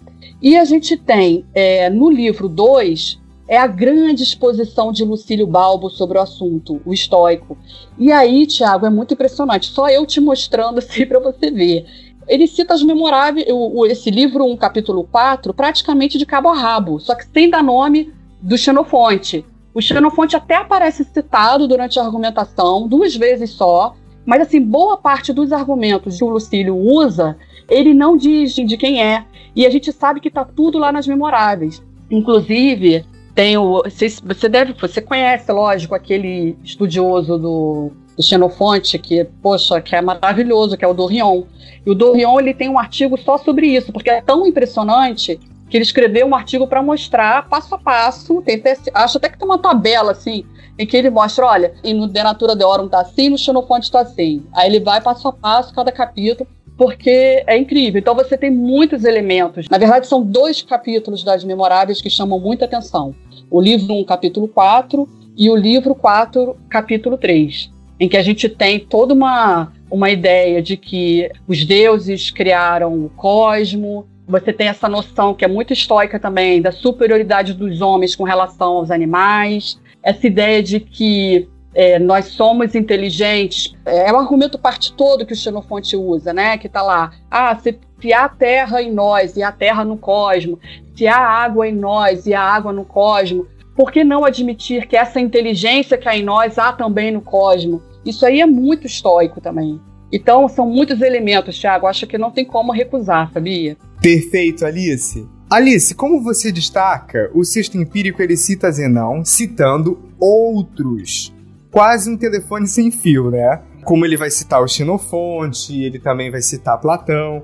E 0.43 0.57
a 0.57 0.65
gente 0.65 0.97
tem, 0.97 1.45
é, 1.55 1.89
no 1.91 2.11
livro 2.11 2.49
2, 2.49 3.19
é 3.49 3.59
a 3.59 3.67
grande 3.67 4.23
exposição 4.23 4.93
de 4.93 5.05
Lucílio 5.05 5.47
Balbo 5.47 5.91
sobre 5.91 6.17
o 6.19 6.21
assunto, 6.21 6.81
o 6.85 6.93
estoico. 6.93 7.59
E 7.99 8.13
aí, 8.13 8.47
Tiago, 8.47 8.87
é 8.87 8.91
muito 8.91 9.15
impressionante. 9.15 9.67
Só 9.67 9.89
eu 9.89 10.07
te 10.07 10.21
mostrando 10.21 10.79
assim 10.79 11.05
para 11.07 11.19
você 11.19 11.51
ver 11.51 11.85
ele 12.31 12.47
cita 12.47 12.75
as 12.75 12.83
memoráveis, 12.83 13.45
o, 13.49 13.81
o, 13.81 13.87
esse 13.87 14.09
livro, 14.09 14.45
um 14.45 14.57
capítulo 14.57 15.03
4, 15.03 15.53
praticamente 15.53 16.17
de 16.17 16.25
cabo 16.25 16.49
a 16.49 16.55
rabo, 16.55 17.01
só 17.01 17.17
que 17.17 17.27
sem 17.27 17.51
dar 17.51 17.61
nome 17.61 18.13
do 18.41 18.57
Xenofonte. 18.57 19.45
O 19.75 19.83
Xenofonte 19.83 20.37
até 20.37 20.55
aparece 20.55 21.03
citado 21.03 21.67
durante 21.67 21.99
a 21.99 22.05
argumentação, 22.05 22.87
duas 22.87 23.17
vezes 23.17 23.51
só, 23.51 23.97
mas 24.25 24.43
assim, 24.43 24.61
boa 24.61 24.97
parte 24.97 25.33
dos 25.33 25.53
argumentos 25.53 26.19
que 26.19 26.25
o 26.25 26.29
Lucílio 26.29 26.77
usa, 26.77 27.37
ele 27.69 27.93
não 27.93 28.17
diz 28.17 28.55
de 28.55 28.77
quem 28.77 29.03
é. 29.03 29.25
E 29.57 29.67
a 29.67 29.71
gente 29.71 29.91
sabe 29.91 30.21
que 30.21 30.29
está 30.29 30.45
tudo 30.45 30.79
lá 30.79 30.93
nas 30.93 31.09
memoráveis. 31.09 31.83
Inclusive, 32.09 33.05
tem 33.35 33.57
o. 33.57 33.83
Você 33.83 34.49
deve. 34.49 34.73
Você 34.75 35.01
conhece, 35.01 35.51
lógico, 35.51 35.97
aquele 35.97 36.57
estudioso 36.63 37.37
do 37.39 37.91
do 38.21 38.25
Xenofonte, 38.25 38.99
que, 38.99 39.25
poxa, 39.43 39.81
que 39.81 39.97
é 39.97 40.03
maravilhoso, 40.03 40.77
que 40.77 40.85
é 40.85 40.89
o 40.89 40.93
Dorion. 40.95 41.45
E 41.85 41.91
o 41.91 41.95
Dorion, 41.95 42.39
ele 42.39 42.53
tem 42.53 42.69
um 42.69 42.79
artigo 42.79 43.19
só 43.19 43.39
sobre 43.39 43.67
isso, 43.67 43.93
porque 43.93 44.11
é 44.11 44.21
tão 44.21 44.47
impressionante 44.47 45.41
que 45.69 45.77
ele 45.77 45.85
escreveu 45.85 46.27
um 46.27 46.35
artigo 46.35 46.67
para 46.67 46.83
mostrar 46.83 47.49
passo 47.49 47.75
a 47.75 47.79
passo, 47.79 48.43
tem 48.43 48.57
até, 48.57 48.77
acho 48.93 49.17
até 49.17 49.29
que 49.29 49.39
tem 49.39 49.47
uma 49.47 49.59
tabela, 49.59 50.13
assim, 50.13 50.45
em 50.79 50.87
que 50.87 50.97
ele 50.97 51.09
mostra, 51.09 51.47
olha, 51.47 51.73
e 51.83 51.95
no 51.95 52.07
De 52.07 52.23
Natura 52.23 52.55
Deorum 52.55 52.89
tá 52.89 53.01
assim, 53.01 53.31
no 53.31 53.39
Xenofonte 53.39 53.91
tá 53.91 54.01
assim. 54.01 54.45
Aí 54.53 54.69
ele 54.69 54.81
vai 54.81 55.01
passo 55.01 55.29
a 55.29 55.33
passo, 55.33 55.73
cada 55.73 55.91
capítulo, 55.91 56.49
porque 56.77 57.43
é 57.47 57.57
incrível. 57.57 58.01
Então 58.01 58.15
você 58.15 58.37
tem 58.37 58.51
muitos 58.51 59.05
elementos. 59.05 59.67
Na 59.71 59.79
verdade, 59.79 60.07
são 60.07 60.23
dois 60.23 60.61
capítulos 60.61 61.23
das 61.23 61.45
Memoráveis 61.45 62.01
que 62.01 62.11
chamam 62.11 62.39
muita 62.41 62.65
atenção. 62.65 63.15
O 63.51 63.61
livro 63.61 63.95
1, 63.95 64.05
capítulo 64.05 64.49
4, 64.49 65.09
e 65.37 65.49
o 65.49 65.57
livro 65.57 65.95
4, 65.95 66.57
capítulo 66.69 67.17
3, 67.17 67.71
em 68.01 68.09
que 68.09 68.17
a 68.17 68.23
gente 68.23 68.49
tem 68.49 68.81
toda 68.81 69.13
uma, 69.13 69.71
uma 69.91 70.11
ideia 70.11 70.63
de 70.63 70.77
que 70.77 71.31
os 71.47 71.65
deuses 71.67 72.31
criaram 72.31 73.05
o 73.05 73.11
cosmo, 73.11 74.09
você 74.27 74.53
tem 74.53 74.69
essa 74.69 74.89
noção 74.89 75.35
que 75.35 75.45
é 75.45 75.49
muito 75.49 75.75
estoica 75.75 76.19
também 76.19 76.63
da 76.63 76.73
superioridade 76.73 77.53
dos 77.53 77.83
homens 77.83 78.17
com 78.17 78.25
relação 78.25 78.79
aos 78.79 78.91
animais, 78.91 79.79
essa 80.03 80.27
ideia 80.27 80.63
de 80.63 80.81
que 80.81 81.47
é, 81.75 81.99
nós 81.99 82.27
somos 82.27 82.75
inteligentes. 82.75 83.75
É, 83.85 84.09
é 84.09 84.13
o 84.13 84.17
argumento 84.17 84.59
parte 84.59 84.93
todo 84.95 85.27
que 85.27 85.33
o 85.33 85.37
Xenofonte 85.37 85.95
usa, 85.95 86.33
né? 86.33 86.57
Que 86.57 86.69
está 86.69 86.83
lá. 86.83 87.13
Ah, 87.31 87.55
se, 87.57 87.79
se 88.01 88.13
há 88.13 88.29
terra 88.29 88.83
em 88.83 88.91
nós 88.91 89.37
e 89.37 89.43
há 89.43 89.53
terra 89.53 89.85
no 89.85 89.97
cosmo, 89.97 90.59
se 90.97 91.07
há 91.07 91.19
água 91.19 91.69
em 91.69 91.75
nós 91.75 92.27
e 92.27 92.35
há 92.35 92.43
água 92.43 92.73
no 92.73 92.85
cosmo, 92.85 93.47
por 93.77 93.93
que 93.93 94.03
não 94.03 94.25
admitir 94.25 94.87
que 94.87 94.97
essa 94.97 95.21
inteligência 95.21 95.97
que 95.97 96.09
há 96.09 96.17
em 96.17 96.23
nós 96.23 96.59
há 96.59 96.73
também 96.73 97.11
no 97.11 97.21
cosmo? 97.21 97.83
Isso 98.05 98.25
aí 98.25 98.41
é 98.41 98.47
muito 98.47 98.87
estoico 98.87 99.41
também. 99.41 99.81
Então, 100.13 100.49
são 100.49 100.69
muitos 100.69 101.01
elementos, 101.01 101.59
Thiago. 101.59 101.87
Acho 101.87 102.07
que 102.07 102.19
não 102.19 102.31
tem 102.31 102.45
como 102.45 102.73
recusar, 102.73 103.33
sabia? 103.33 103.77
Perfeito, 104.01 104.65
Alice. 104.65 105.27
Alice, 105.49 105.95
como 105.95 106.23
você 106.23 106.51
destaca, 106.51 107.31
o 107.35 107.45
sexto 107.45 107.77
empírico 107.77 108.23
ele 108.23 108.37
cita 108.37 108.71
Zenão, 108.71 109.25
citando 109.25 109.99
outros. 110.19 111.35
Quase 111.71 112.11
um 112.11 112.17
telefone 112.17 112.67
sem 112.67 112.91
fio, 112.91 113.31
né? 113.31 113.61
Como 113.85 114.05
ele 114.05 114.17
vai 114.17 114.31
citar 114.31 114.63
o 114.63 114.69
Xenofonte, 114.69 115.83
ele 115.83 115.99
também 115.99 116.31
vai 116.31 116.43
citar 116.43 116.81
Platão. 116.81 117.43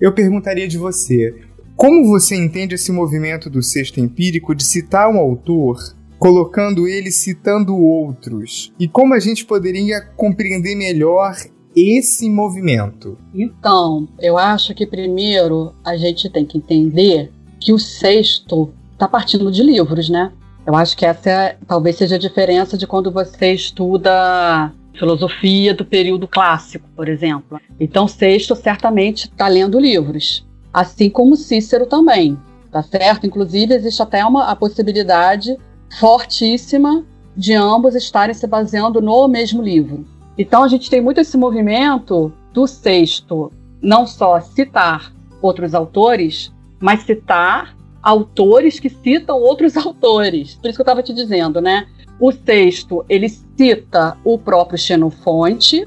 Eu 0.00 0.12
perguntaria 0.12 0.68
de 0.68 0.78
você, 0.78 1.34
como 1.76 2.06
você 2.06 2.36
entende 2.36 2.74
esse 2.74 2.92
movimento 2.92 3.50
do 3.50 3.62
sexto 3.62 3.98
empírico 3.98 4.54
de 4.54 4.64
citar 4.64 5.08
um 5.10 5.18
autor, 5.18 5.78
colocando 6.22 6.86
ele 6.86 7.10
citando 7.10 7.76
outros? 7.76 8.72
E 8.78 8.86
como 8.86 9.12
a 9.12 9.18
gente 9.18 9.44
poderia 9.44 10.00
compreender 10.00 10.76
melhor 10.76 11.34
esse 11.74 12.30
movimento? 12.30 13.18
Então, 13.34 14.08
eu 14.20 14.38
acho 14.38 14.72
que 14.74 14.86
primeiro 14.86 15.74
a 15.84 15.96
gente 15.96 16.30
tem 16.30 16.46
que 16.46 16.58
entender 16.58 17.32
que 17.58 17.72
o 17.72 17.78
sexto 17.78 18.72
está 18.92 19.08
partindo 19.08 19.50
de 19.50 19.64
livros, 19.64 20.08
né? 20.08 20.32
Eu 20.64 20.76
acho 20.76 20.96
que 20.96 21.04
essa 21.04 21.56
talvez 21.66 21.96
seja 21.96 22.14
a 22.14 22.18
diferença 22.18 22.78
de 22.78 22.86
quando 22.86 23.10
você 23.10 23.52
estuda 23.52 24.72
filosofia 24.96 25.74
do 25.74 25.84
período 25.84 26.28
clássico, 26.28 26.88
por 26.94 27.08
exemplo. 27.08 27.58
Então, 27.80 28.06
Sexto 28.06 28.54
certamente 28.54 29.24
está 29.24 29.48
lendo 29.48 29.80
livros 29.80 30.46
assim 30.72 31.10
como 31.10 31.36
Cícero 31.36 31.86
também, 31.86 32.38
tá 32.70 32.82
certo? 32.82 33.26
Inclusive, 33.26 33.74
existe 33.74 34.00
até 34.00 34.24
uma 34.24 34.46
a 34.46 34.56
possibilidade 34.56 35.56
fortíssima 35.98 37.04
de 37.36 37.54
ambos 37.54 37.94
estarem 37.94 38.34
se 38.34 38.46
baseando 38.46 39.00
no 39.00 39.26
mesmo 39.28 39.62
livro. 39.62 40.06
Então, 40.36 40.62
a 40.62 40.68
gente 40.68 40.90
tem 40.90 41.00
muito 41.00 41.20
esse 41.20 41.36
movimento 41.36 42.32
do 42.52 42.66
sexto, 42.66 43.52
não 43.80 44.06
só 44.06 44.40
citar 44.40 45.12
outros 45.40 45.74
autores, 45.74 46.52
mas 46.80 47.02
citar 47.02 47.76
autores 48.02 48.80
que 48.80 48.88
citam 48.88 49.38
outros 49.38 49.76
autores. 49.78 50.54
Por 50.54 50.68
isso 50.68 50.76
que 50.76 50.80
eu 50.80 50.84
estava 50.84 51.02
te 51.02 51.12
dizendo, 51.12 51.60
né? 51.60 51.86
O 52.18 52.32
sexto, 52.32 53.04
ele 53.08 53.28
cita 53.28 54.16
o 54.24 54.38
próprio 54.38 54.78
Xenofonte, 54.78 55.86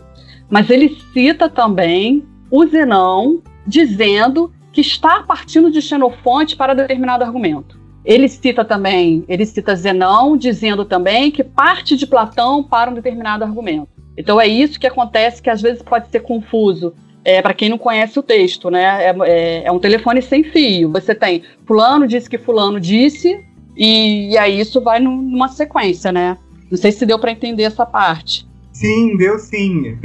mas 0.50 0.70
ele 0.70 0.98
cita 1.14 1.50
também 1.50 2.26
o 2.52 2.66
Zenão, 2.66 3.42
dizendo 3.66 4.52
que 4.72 4.82
está 4.82 5.24
partindo 5.24 5.72
de 5.72 5.82
Xenofonte 5.82 6.56
para 6.56 6.74
determinado 6.74 7.24
argumento. 7.24 7.80
Ele 8.06 8.30
cita 8.30 8.64
também, 8.64 9.26
ele 9.28 9.46
cita 9.46 9.76
Zenão, 9.76 10.38
dizendo 10.38 10.86
também 10.86 11.32
que 11.32 11.44
parte 11.44 11.98
de 11.98 12.06
Platão 12.06 12.64
para 12.64 12.92
um 12.92 12.94
determinado 12.94 13.44
argumento. 13.44 13.90
Então 14.18 14.40
é 14.40 14.48
isso 14.48 14.80
que 14.80 14.88
acontece, 14.88 15.42
que 15.42 15.50
às 15.50 15.62
vezes 15.62 15.82
pode 15.82 16.10
ser 16.10 16.22
confuso 16.22 16.94
é, 17.26 17.42
para 17.42 17.56
quem 17.56 17.68
não 17.68 17.78
conhece 17.80 18.20
o 18.20 18.24
texto, 18.24 18.70
né? 18.70 19.08
É, 19.08 19.16
é, 19.24 19.64
é, 19.66 19.72
um 19.72 19.80
telefone 19.80 20.22
sem 20.22 20.44
fio. 20.44 20.92
Você 20.92 21.16
tem 21.16 21.42
fulano 21.66 22.08
disse 22.08 22.30
que 22.30 22.38
fulano 22.38 22.80
disse, 22.80 23.44
e, 23.76 24.32
e 24.32 24.38
aí 24.38 24.60
isso 24.60 24.80
vai 24.80 25.00
numa 25.00 25.50
sequência, 25.50 26.12
né? 26.12 26.38
Não 26.70 26.78
sei 26.78 26.92
se 26.92 27.06
deu 27.06 27.18
para 27.18 27.32
entender 27.32 27.64
essa 27.64 27.86
parte. 27.86 28.48
Sim, 28.72 29.18
deu 29.18 29.40
sim. 29.40 29.98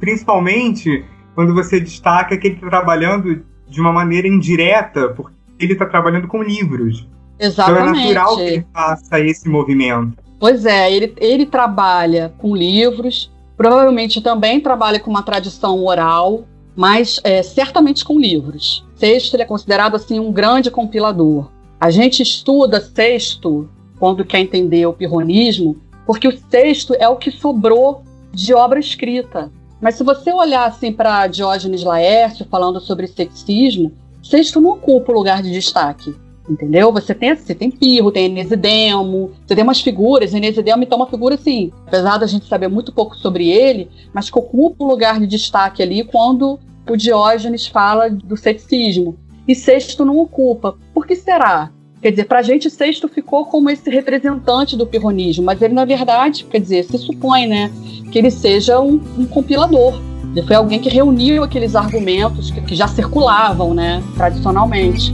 Principalmente 0.00 1.04
quando 1.34 1.54
você 1.54 1.78
destaca 1.78 2.36
que 2.36 2.48
ele 2.48 2.54
está 2.56 2.68
trabalhando 2.68 3.44
de 3.68 3.80
uma 3.80 3.92
maneira 3.92 4.26
indireta, 4.26 5.10
porque 5.10 5.34
ele 5.60 5.74
está 5.74 5.86
trabalhando 5.86 6.26
com 6.26 6.42
livros. 6.42 7.06
Exatamente. 7.38 7.82
Então 7.82 7.94
é 7.94 8.14
natural 8.14 8.36
que 8.36 8.42
ele 8.42 8.66
faça 8.72 9.20
esse 9.20 9.48
movimento. 9.48 10.16
Pois 10.38 10.66
é, 10.66 10.92
ele, 10.92 11.14
ele 11.18 11.46
trabalha 11.46 12.34
com 12.38 12.54
livros, 12.54 13.32
provavelmente 13.56 14.20
também 14.20 14.60
trabalha 14.60 15.00
com 15.00 15.10
uma 15.10 15.22
tradição 15.22 15.84
oral, 15.84 16.44
mas 16.74 17.18
é, 17.24 17.42
certamente 17.42 18.04
com 18.04 18.20
livros. 18.20 18.84
Sexto 18.96 19.34
ele 19.34 19.42
é 19.42 19.46
considerado 19.46 19.96
assim 19.96 20.20
um 20.20 20.30
grande 20.30 20.70
compilador. 20.70 21.50
A 21.80 21.90
gente 21.90 22.22
estuda 22.22 22.80
sexto 22.80 23.68
quando 23.98 24.24
quer 24.24 24.40
entender 24.40 24.86
o 24.86 24.92
pirronismo, 24.92 25.76
porque 26.06 26.28
o 26.28 26.38
sexto 26.50 26.94
é 26.98 27.08
o 27.08 27.16
que 27.16 27.30
sobrou 27.30 28.02
de 28.32 28.54
obra 28.54 28.78
escrita. 28.78 29.50
Mas 29.80 29.94
se 29.94 30.04
você 30.04 30.32
olhar 30.32 30.66
assim 30.66 30.92
para 30.92 31.26
Diógenes 31.26 31.82
Laércio 31.82 32.46
falando 32.50 32.80
sobre 32.80 33.06
sexismo, 33.06 33.92
sexto 34.22 34.60
não 34.60 34.70
ocupa 34.70 35.12
o 35.12 35.14
lugar 35.14 35.42
de 35.42 35.50
destaque. 35.50 36.14
Entendeu? 36.48 36.92
Você 36.92 37.14
tem, 37.14 37.34
você 37.34 37.54
tem 37.54 37.70
Pirro, 37.70 38.12
tem 38.12 38.26
Enesidemo, 38.26 39.32
você 39.44 39.54
tem 39.54 39.64
umas 39.64 39.80
figuras, 39.80 40.32
Enesidemo 40.32 40.82
então 40.82 40.98
é 40.98 41.02
uma 41.02 41.10
figura 41.10 41.34
assim, 41.34 41.72
apesar 41.86 42.18
da 42.18 42.26
gente 42.26 42.46
saber 42.46 42.68
muito 42.68 42.92
pouco 42.92 43.16
sobre 43.16 43.48
ele, 43.48 43.90
mas 44.14 44.30
que 44.30 44.38
ocupa 44.38 44.84
um 44.84 44.86
lugar 44.86 45.18
de 45.18 45.26
destaque 45.26 45.82
ali 45.82 46.04
quando 46.04 46.58
o 46.88 46.96
Diógenes 46.96 47.66
fala 47.66 48.08
do 48.08 48.36
sexismo. 48.36 49.16
E 49.48 49.54
sexto 49.54 50.04
não 50.04 50.18
ocupa. 50.18 50.76
Por 50.94 51.06
que 51.06 51.16
será? 51.16 51.70
Quer 52.06 52.10
dizer, 52.10 52.24
para 52.26 52.40
a 52.40 52.42
gente, 52.42 52.70
Sexto 52.70 53.08
ficou 53.08 53.46
como 53.46 53.70
esse 53.70 53.88
representante 53.90 54.76
do 54.76 54.86
pirronismo, 54.86 55.44
mas 55.44 55.60
ele, 55.62 55.74
na 55.74 55.84
verdade, 55.84 56.44
quer 56.44 56.60
dizer, 56.60 56.84
se 56.84 56.98
supõe, 56.98 57.46
né, 57.46 57.68
que 58.12 58.18
ele 58.18 58.30
seja 58.30 58.78
um, 58.80 59.00
um 59.18 59.26
compilador. 59.26 60.00
Ele 60.30 60.46
foi 60.46 60.54
alguém 60.54 60.78
que 60.78 60.90
reuniu 60.90 61.42
aqueles 61.42 61.74
argumentos 61.74 62.50
que, 62.50 62.60
que 62.60 62.76
já 62.76 62.86
circulavam, 62.86 63.72
né, 63.72 64.02
tradicionalmente. 64.14 65.10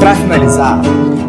Para 0.00 0.14
finalizar, 0.16 0.80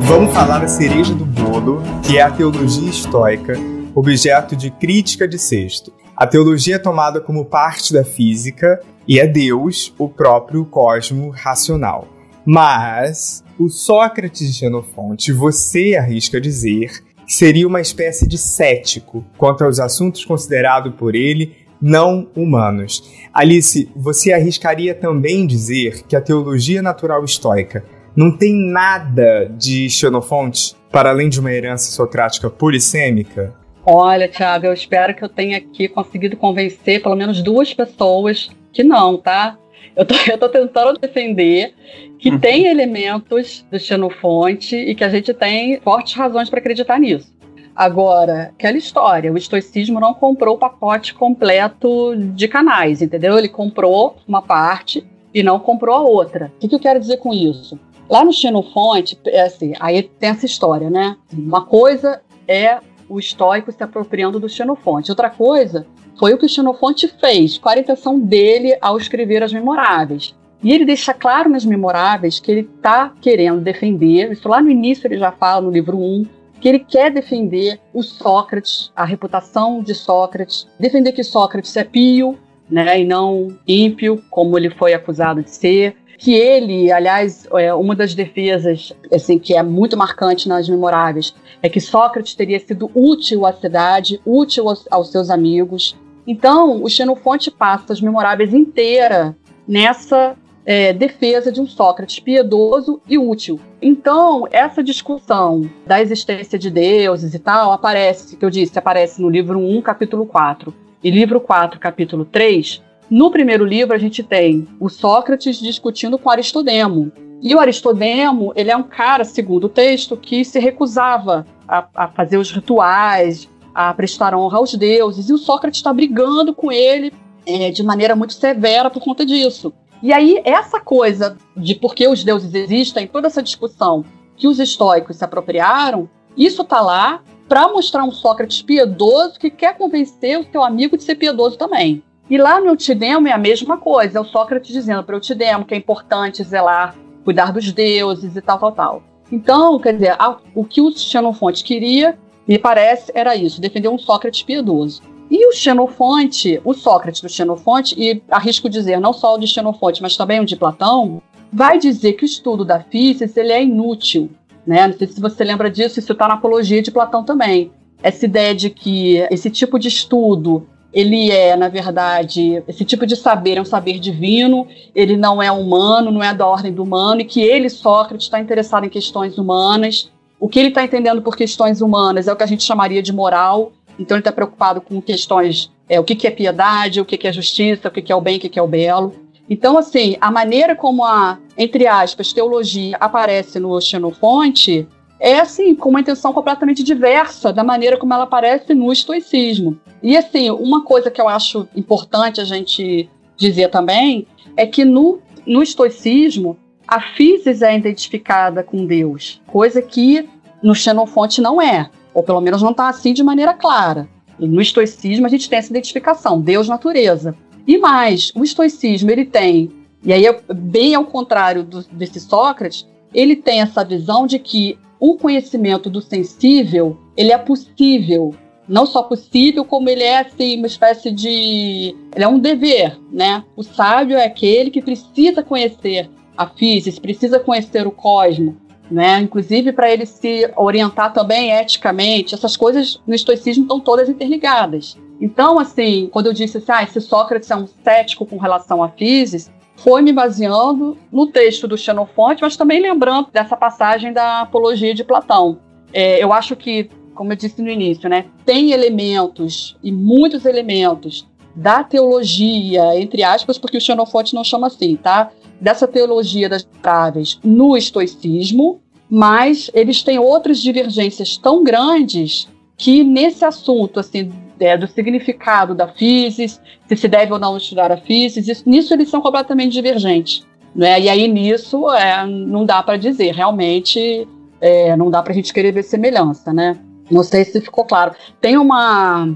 vamos 0.02 0.34
falar 0.34 0.60
da 0.60 0.68
cereja 0.68 1.14
do 1.14 1.26
bolo, 1.26 1.82
que 2.06 2.18
é 2.18 2.22
a 2.22 2.32
teologia 2.32 2.90
estoica, 2.90 3.54
objeto 3.94 4.56
de 4.56 4.72
crítica 4.72 5.28
de 5.28 5.38
Sexto. 5.38 5.94
A 6.16 6.26
teologia 6.26 6.76
é 6.76 6.80
tomada 6.80 7.22
como 7.22 7.46
parte 7.46 7.94
da 7.94 8.04
física 8.04 8.80
e 9.08 9.20
é 9.20 9.28
Deus 9.28 9.94
o 9.98 10.10
próprio 10.10 10.66
cosmo 10.66 11.30
racional. 11.30 12.08
Mas 12.46 13.44
o 13.60 13.70
Sócrates 13.70 14.48
de 14.48 14.54
Xenofonte, 14.54 15.32
você 15.32 15.96
arrisca 15.96 16.40
dizer, 16.40 17.04
seria 17.28 17.68
uma 17.68 17.82
espécie 17.82 18.28
de 18.28 18.38
cético 18.38 19.24
quanto 19.38 19.64
aos 19.64 19.80
assuntos 19.80 20.24
considerados 20.24 20.96
por 20.96 21.14
ele 21.14 21.67
não 21.82 22.28
humanos. 22.36 23.04
Alice, 23.34 23.90
você 23.96 24.34
arriscaria 24.34 24.96
também 24.96 25.46
dizer 25.46 26.04
que 26.08 26.16
a 26.16 26.22
teologia 26.22 26.82
natural 26.82 27.24
estoica 27.24 27.84
não 28.16 28.36
tem 28.36 28.54
nada 28.56 29.46
de 29.58 29.90
Xenofonte, 29.90 30.76
para 30.92 31.10
além 31.10 31.30
de 31.30 31.40
uma 31.40 31.52
herança 31.52 31.92
socrática 31.92 32.50
polissêmica? 32.50 33.54
Olha, 33.86 34.28
Thiago, 34.28 34.66
eu 34.66 34.74
espero 34.74 35.14
que 35.14 35.24
eu 35.24 35.30
tenha 35.30 35.58
aqui 35.58 35.88
conseguido 35.88 36.36
convencer 36.36 37.02
pelo 37.02 37.16
menos 37.16 37.42
duas 37.42 37.74
pessoas 37.74 38.50
que 38.74 38.84
não, 38.84 39.18
tá? 39.18 39.58
Eu 39.96 40.06
tô, 40.06 40.16
eu 40.30 40.38
tô 40.38 40.50
tentando 40.50 41.00
defender 41.00 41.74
que 42.20 42.32
uhum. 42.32 42.40
tem 42.40 42.66
elementos 42.66 43.66
do 43.72 43.80
Xenofonte 43.80 44.76
e 44.76 44.96
que 44.96 45.04
a 45.04 45.10
gente 45.10 45.34
tem 45.34 45.80
fortes 45.82 46.16
razões 46.16 46.50
para 46.50 46.60
acreditar 46.60 47.00
nisso. 47.00 47.37
Agora, 47.78 48.52
aquela 48.56 48.76
história, 48.76 49.32
o 49.32 49.38
estoicismo 49.38 50.00
não 50.00 50.12
comprou 50.12 50.56
o 50.56 50.58
pacote 50.58 51.14
completo 51.14 52.16
de 52.18 52.48
canais, 52.48 53.04
entendeu? 53.04 53.38
Ele 53.38 53.48
comprou 53.48 54.16
uma 54.28 54.42
parte 54.42 55.06
e 55.32 55.44
não 55.44 55.60
comprou 55.60 55.94
a 55.96 56.02
outra. 56.02 56.52
O 56.56 56.60
que, 56.60 56.68
que 56.70 56.74
eu 56.74 56.80
quero 56.80 57.00
dizer 57.00 57.18
com 57.18 57.32
isso? 57.32 57.80
Lá 58.10 58.26
no 58.26 58.34
Xenofonte, 58.34 59.20
é 59.28 59.42
assim, 59.42 59.74
aí 59.80 60.02
tem 60.02 60.30
essa 60.30 60.48
história, 60.48 60.90
né? 60.90 61.18
Uma 61.32 61.66
coisa 61.66 62.20
é 62.48 62.80
o 63.08 63.20
estoico 63.20 63.72
se 63.72 63.84
apropriando 63.84 64.40
do 64.40 64.50
Xenofonte. 64.50 65.12
Outra 65.12 65.30
coisa 65.30 65.86
foi 66.18 66.34
o 66.34 66.38
que 66.40 66.48
o 66.48 66.50
Xenofonte 66.50 67.08
fez, 67.08 67.60
qual 67.60 67.76
a 67.76 67.80
intenção 67.80 68.20
dele 68.20 68.76
ao 68.82 68.98
escrever 68.98 69.44
as 69.44 69.54
memoráveis. 69.54 70.36
E 70.64 70.74
ele 70.74 70.84
deixa 70.84 71.14
claro 71.14 71.48
nas 71.48 71.64
memoráveis 71.64 72.40
que 72.40 72.52
ele 72.52 72.62
está 72.62 73.14
querendo 73.22 73.62
defender, 73.62 74.32
isso 74.32 74.50
lá 74.50 74.60
no 74.60 74.72
início 74.72 75.06
ele 75.06 75.20
já 75.20 75.32
fala 75.32 75.62
no 75.62 75.70
livro 75.70 76.00
1, 76.00 76.26
que 76.68 76.70
ele 76.70 76.80
quer 76.80 77.10
defender 77.10 77.80
o 77.94 78.04
Sócrates, 78.04 78.92
a 78.94 79.06
reputação 79.06 79.82
de 79.82 79.96
Sócrates, 79.96 80.68
defender 80.78 81.14
que 81.14 81.24
Sócrates 81.24 81.78
é 81.78 81.84
pio, 81.86 82.38
né, 82.70 83.00
e 83.00 83.06
não 83.06 83.58
ímpio, 83.66 84.22
como 84.30 84.58
ele 84.58 84.70
foi 84.72 84.94
acusado 84.94 85.42
de 85.42 85.50
ser. 85.50 85.96
Que 86.18 86.34
ele, 86.34 86.92
aliás, 86.92 87.48
é, 87.54 87.74
uma 87.74 87.96
das 87.96 88.14
defesas 88.14 88.92
assim, 89.14 89.40
que 89.40 89.56
é 89.56 89.64
muito 89.64 89.96
marcante 89.96 90.50
nas 90.50 90.68
memoráveis 90.68 91.34
é 91.64 91.70
que 91.70 91.80
Sócrates 91.80 92.36
teria 92.36 92.60
sido 92.60 92.92
útil 92.94 93.46
à 93.46 93.54
cidade, 93.54 94.20
útil 94.26 94.68
aos, 94.68 94.86
aos 94.92 95.10
seus 95.10 95.30
amigos. 95.30 95.96
Então, 96.26 96.84
o 96.84 96.90
Xenofonte 96.90 97.50
passa 97.50 97.94
as 97.94 98.02
memoráveis 98.02 98.54
inteira 98.54 99.38
nessa 99.66 100.36
é, 100.68 100.92
defesa 100.92 101.50
de 101.50 101.62
um 101.62 101.66
Sócrates 101.66 102.20
piedoso 102.20 103.00
e 103.08 103.18
útil. 103.18 103.58
Então, 103.82 104.46
essa 104.52 104.84
discussão 104.84 105.70
da 105.86 106.02
existência 106.02 106.60
de 106.60 106.70
deuses 106.70 107.34
e 107.34 107.40
tal 107.40 107.72
aparece, 107.72 108.36
que 108.36 108.44
eu 108.44 108.50
disse, 108.50 108.78
aparece 108.78 109.22
no 109.22 109.30
livro 109.30 109.58
1, 109.58 109.82
capítulo 109.82 110.26
4, 110.26 110.74
e 111.02 111.10
livro 111.10 111.40
4, 111.40 111.80
capítulo 111.80 112.26
3. 112.26 112.84
No 113.10 113.32
primeiro 113.32 113.64
livro, 113.64 113.96
a 113.96 113.98
gente 113.98 114.22
tem 114.22 114.68
o 114.78 114.90
Sócrates 114.90 115.58
discutindo 115.58 116.20
com 116.20 116.30
Aristodemo. 116.30 117.14
E 117.42 117.56
o 117.56 117.60
Aristodemo, 117.62 118.52
ele 118.54 118.70
é 118.70 118.76
um 118.76 118.84
cara, 118.84 119.24
segundo 119.24 119.66
o 119.66 119.70
texto, 119.70 120.18
que 120.18 120.44
se 120.44 120.60
recusava 120.60 121.46
a, 121.66 121.88
a 121.96 122.08
fazer 122.10 122.36
os 122.36 122.52
rituais, 122.52 123.48
a 123.74 123.94
prestar 123.94 124.36
honra 124.36 124.58
aos 124.58 124.74
deuses, 124.74 125.30
e 125.30 125.34
o 125.34 125.38
Sócrates 125.38 125.80
está 125.80 125.94
brigando 125.94 126.54
com 126.54 126.70
ele 126.70 127.14
é, 127.46 127.72
de 127.72 127.84
maneira 127.84 128.18
muito 128.18 128.34
severa 128.34 128.90
por 128.90 129.02
conta 129.02 129.26
disso. 129.26 129.74
E 130.02 130.14
aí, 130.14 130.42
essa 130.46 130.80
coisa 130.80 131.38
de 131.56 131.76
por 131.76 131.96
que 131.96 132.08
os 132.08 132.24
deuses 132.24 132.54
existem, 132.54 133.08
toda 133.08 133.28
essa 133.28 133.42
discussão 133.42 134.06
que 134.36 134.48
os 134.48 134.60
estoicos 134.60 135.18
se 135.18 135.26
apropriaram, 135.26 136.08
isso 136.38 136.62
está 136.62 136.82
lá 136.82 137.22
para 137.48 137.68
mostrar 137.68 138.04
um 138.04 138.12
Sócrates 138.12 138.62
piedoso 138.62 139.40
que 139.40 139.50
quer 139.50 139.78
convencer 139.78 140.40
o 140.40 140.52
seu 140.52 140.64
amigo 140.64 140.98
de 140.98 141.04
ser 141.04 141.16
piedoso 141.16 141.58
também. 141.58 142.04
E 142.30 142.38
lá 142.38 142.60
no 142.60 142.68
Eutidemo 142.68 143.28
é 143.28 143.32
a 143.32 143.38
mesma 143.38 143.78
coisa, 143.78 144.18
é 144.18 144.22
o 144.22 144.26
Sócrates 144.26 144.72
dizendo 144.72 145.04
para 145.04 145.14
o 145.14 145.18
Eutidemo 145.18 145.66
que 145.66 145.74
é 145.74 145.78
importante 145.78 146.44
zelar, 146.44 146.96
cuidar 147.24 147.52
dos 147.52 147.72
deuses 147.72 148.36
e 148.36 148.42
tal, 148.42 148.60
tal, 148.60 148.72
tal. 148.74 149.04
Então, 149.32 149.80
quer 149.80 149.94
dizer, 149.94 150.16
a, 150.20 150.38
o 150.54 150.64
que 150.64 150.82
o 150.82 150.92
Xenofonte 150.92 151.64
queria, 151.64 152.18
me 152.48 152.60
parece, 152.60 153.12
era 153.16 153.36
isso, 153.36 153.62
defender 153.62 153.90
um 153.90 153.98
Sócrates 153.98 154.44
piedoso. 154.44 155.02
E 155.30 155.48
o 155.48 155.54
Xenofonte, 155.54 156.62
o 156.64 156.74
Sócrates 156.74 157.22
do 157.22 157.30
Xenofonte, 157.30 157.96
e 157.98 158.22
arrisco 158.30 158.70
dizer 158.70 159.00
não 159.00 159.12
só 159.12 159.36
o 159.36 159.38
de 159.38 159.48
Xenofonte, 159.48 160.02
mas 160.02 160.16
também 160.16 160.40
o 160.40 160.46
de 160.46 160.56
Platão, 160.56 161.22
vai 161.52 161.78
dizer 161.78 162.14
que 162.14 162.24
o 162.24 162.26
estudo 162.26 162.64
da 162.64 162.80
física 162.80 163.40
ele 163.40 163.52
é 163.52 163.64
inútil. 163.64 164.30
Né? 164.66 164.88
Não 164.88 164.98
sei 164.98 165.08
se 165.08 165.22
você 165.22 165.44
lembra 165.44 165.70
disso, 165.70 166.00
isso 166.00 166.12
está 166.12 166.28
na 166.28 166.36
apologia 166.36 166.82
de 166.82 166.92
Platão 166.92 167.24
também. 167.24 167.72
Essa 168.02 168.26
ideia 168.26 168.56
de 168.56 168.70
que 168.70 169.18
esse 169.32 169.50
tipo 169.50 169.78
de 169.80 169.88
estudo 169.88 170.68
ele 170.94 171.30
é, 171.30 171.56
na 171.56 171.68
verdade, 171.68 172.64
esse 172.68 172.86
tipo 172.86 173.06
de 173.06 173.16
saber 173.16 173.58
é 173.58 173.62
um 173.62 173.66
saber 173.66 174.00
divino, 174.00 174.68
ele 174.96 175.18
não 175.18 175.42
é 175.44 175.52
humano, 175.52 176.12
não 176.12 176.24
é 176.24 176.34
da 176.34 176.48
ordem 176.48 176.74
do 176.74 176.84
humano, 176.84 177.22
e 177.22 177.26
que 177.26 177.42
ele, 177.42 177.70
Sócrates, 177.70 178.26
está 178.26 178.40
interessado 178.40 178.86
em 178.86 178.90
questões 178.90 179.38
humanas. 179.38 180.10
O 180.40 180.48
que 180.48 180.58
ele 180.58 180.70
está 180.70 180.84
entendendo 180.84 181.22
por 181.22 181.36
questões 181.36 181.82
humanas 181.82 182.28
é 182.28 182.34
o 182.34 182.36
que 182.36 182.44
a 182.44 182.48
gente 182.48 182.64
chamaria 182.64 183.04
de 183.04 183.12
moral, 183.14 183.72
então 184.00 184.16
ele 184.16 184.22
está 184.22 184.32
preocupado 184.32 184.82
com 184.82 185.02
questões, 185.02 185.72
é, 185.90 186.00
o 186.00 186.04
que, 186.04 186.16
que 186.16 186.28
é 186.28 186.32
piedade, 186.32 187.02
o 187.02 187.06
que, 187.06 187.18
que 187.18 187.28
é 187.28 187.34
justiça, 187.34 187.88
o 187.88 187.92
que, 187.92 188.02
que 188.02 188.12
é 188.12 188.16
o 188.16 188.22
bem, 188.22 188.38
o 188.38 188.40
que, 188.40 188.50
que 188.50 188.60
é 188.60 188.62
o 188.62 188.68
belo. 188.68 189.14
Então, 189.50 189.78
assim, 189.78 190.18
a 190.20 190.30
maneira 190.30 190.76
como 190.76 191.06
a, 191.06 191.38
entre 191.58 191.88
aspas, 191.88 192.34
teologia 192.34 192.98
aparece 193.00 193.60
no 193.60 193.80
Xenofonte 193.80 194.88
é, 195.20 195.40
assim, 195.40 195.74
com 195.74 195.90
uma 195.90 196.02
intenção 196.02 196.32
completamente 196.32 196.84
diversa 196.84 197.52
da 197.52 197.64
maneira 197.64 197.98
como 197.98 198.14
ela 198.14 198.24
aparece 198.24 198.74
no 198.74 198.92
estoicismo. 198.92 199.80
E, 200.04 200.16
assim, 200.16 200.50
uma 200.52 200.84
coisa 200.84 201.10
que 201.10 201.20
eu 201.20 201.28
acho 201.28 201.68
importante 201.76 202.40
a 202.40 202.46
gente 202.46 203.10
dizer 203.36 203.70
também 203.70 204.28
é 204.56 204.66
que 204.66 204.86
no, 204.86 205.20
no 205.46 205.64
estoicismo 205.64 206.58
a 206.88 207.02
física 207.02 207.68
é 207.68 207.78
identificada 207.78 208.64
com 208.64 208.86
Deus, 208.86 209.42
coisa 209.48 209.82
que 209.82 210.28
no 210.64 210.74
Xenofonte 210.74 211.42
não 211.42 211.62
é 211.62 211.90
ou 212.18 212.24
pelo 212.24 212.42
menos 212.42 212.64
não 212.64 212.72
está 212.72 212.90
assim 212.90 213.14
de 213.14 213.22
maneira 213.22 213.54
clara. 213.54 214.10
No 214.40 214.60
estoicismo 214.60 215.28
a 215.28 215.30
gente 215.30 215.48
tem 215.48 215.60
essa 215.60 215.70
identificação, 215.70 216.42
Deus 216.42 216.68
natureza. 216.68 217.36
E 217.68 217.78
mais, 217.78 218.32
o 218.36 218.44
estoicismo 218.44 219.12
ele 219.12 219.24
tem, 219.24 219.72
e 220.04 220.12
aí 220.12 220.26
é 220.26 220.42
bem 220.52 220.96
ao 220.96 221.06
contrário 221.06 221.64
do, 221.64 221.84
desse 221.84 222.20
Sócrates, 222.20 222.88
ele 223.14 223.36
tem 223.36 223.62
essa 223.62 223.86
visão 223.86 224.26
de 224.26 224.40
que 224.40 224.80
o 225.00 225.16
conhecimento 225.16 225.92
do 225.92 226.02
sensível 226.02 226.98
ele 227.16 227.32
é 227.32 227.38
possível, 227.38 228.34
não 228.68 228.88
só 228.88 229.04
possível, 229.04 229.64
como 229.64 229.88
ele 229.88 230.02
é 230.02 230.22
assim 230.22 230.58
uma 230.58 230.66
espécie 230.66 231.12
de, 231.12 231.96
ele 232.16 232.26
é 232.26 232.28
um 232.28 232.40
dever, 232.40 232.98
né? 233.12 233.44
O 233.56 233.62
sábio 233.62 234.18
é 234.18 234.26
aquele 234.26 234.72
que 234.72 234.82
precisa 234.82 235.44
conhecer 235.44 236.10
a 236.36 236.48
física, 236.48 237.00
precisa 237.00 237.40
conhecer 237.40 237.86
o 237.86 237.92
cosmos, 237.92 238.56
né? 238.90 239.20
Inclusive 239.20 239.72
para 239.72 239.92
ele 239.92 240.06
se 240.06 240.50
orientar 240.56 241.14
também 241.14 241.52
eticamente, 241.52 242.34
essas 242.34 242.56
coisas 242.56 243.02
no 243.06 243.14
estoicismo 243.14 243.64
estão 243.64 243.80
todas 243.80 244.10
interligadas. 244.10 244.98
Então, 245.20 245.60
assim, 245.60 246.10
quando 246.12 246.28
eu 246.28 246.34
disse 246.34 246.58
assim, 246.58 246.72
ah, 246.72 246.84
esse 246.84 247.02
Sócrates 247.02 247.50
é 247.50 247.56
um 247.56 247.68
cético 247.84 248.26
com 248.26 248.38
relação 248.38 248.84
à 248.84 248.90
física, 248.90 249.52
foi 249.78 250.02
me 250.02 250.12
baseando 250.12 250.98
no 251.12 251.28
texto 251.28 251.68
do 251.68 251.78
Xenofonte, 251.78 252.42
mas 252.42 252.58
também 252.58 252.82
lembrando 252.82 253.30
dessa 253.32 253.56
passagem 253.56 254.12
da 254.12 254.42
Apologia 254.42 254.94
de 254.94 255.04
Platão. 255.04 255.60
É, 255.94 256.24
eu 256.24 256.34
acho 256.34 256.56
que, 256.56 256.90
como 257.14 257.32
eu 257.32 257.36
disse 257.36 257.62
no 257.62 257.70
início, 257.70 258.10
né, 258.10 258.26
tem 258.46 258.72
elementos 258.72 259.78
e 259.84 259.92
muitos 259.92 260.46
elementos 260.46 261.28
da 261.56 261.84
teologia, 261.84 263.00
entre 263.00 263.24
aspas, 263.24 263.58
porque 263.58 263.78
o 263.78 263.82
Xenofonte 263.82 264.36
não 264.36 264.44
chama 264.44 264.68
assim, 264.68 264.96
tá? 264.96 265.32
Dessa 265.60 265.88
teologia 265.88 266.48
das 266.48 266.68
variáveis 266.82 267.40
no 267.44 267.76
estoicismo, 267.76 268.82
mas 269.10 269.72
eles 269.74 270.04
têm 270.04 270.20
outras 270.20 270.62
divergências 270.62 271.38
tão 271.38 271.64
grandes 271.64 272.48
que 272.78 273.04
nesse 273.04 273.44
assunto 273.44 274.00
assim 274.00 274.32
é, 274.60 274.78
do 274.78 274.88
significado 274.88 275.74
da 275.74 275.88
física, 275.88 276.62
se 276.88 276.96
se 276.96 277.08
deve 277.08 277.32
ou 277.32 277.40
não 277.40 277.58
estudar 277.58 277.92
a 277.92 277.98
física, 277.98 278.52
nisso 278.66 278.94
eles 278.94 279.10
são 279.10 279.22
completamente 279.22 279.74
divergentes. 279.74 280.46
Né? 280.76 281.02
E 281.02 281.10
aí 281.10 281.28
nisso 281.28 281.92
é, 281.92 282.26
não 282.26 282.66
dá 282.66 282.84
para 282.84 282.98
dizer, 282.98 283.34
realmente 283.34 284.28
é, 284.60 284.96
não 284.96 285.10
dá 285.10 285.22
para 285.22 285.32
a 285.32 285.36
gente 285.36 285.54
querer 285.54 285.72
ver 285.72 285.84
semelhança. 285.84 286.54
Né? 286.54 286.78
Não 287.10 287.24
sei 287.24 287.46
se 287.46 287.62
ficou 287.62 287.86
claro. 287.86 288.14
Tem 288.42 288.58
uma, 288.58 289.28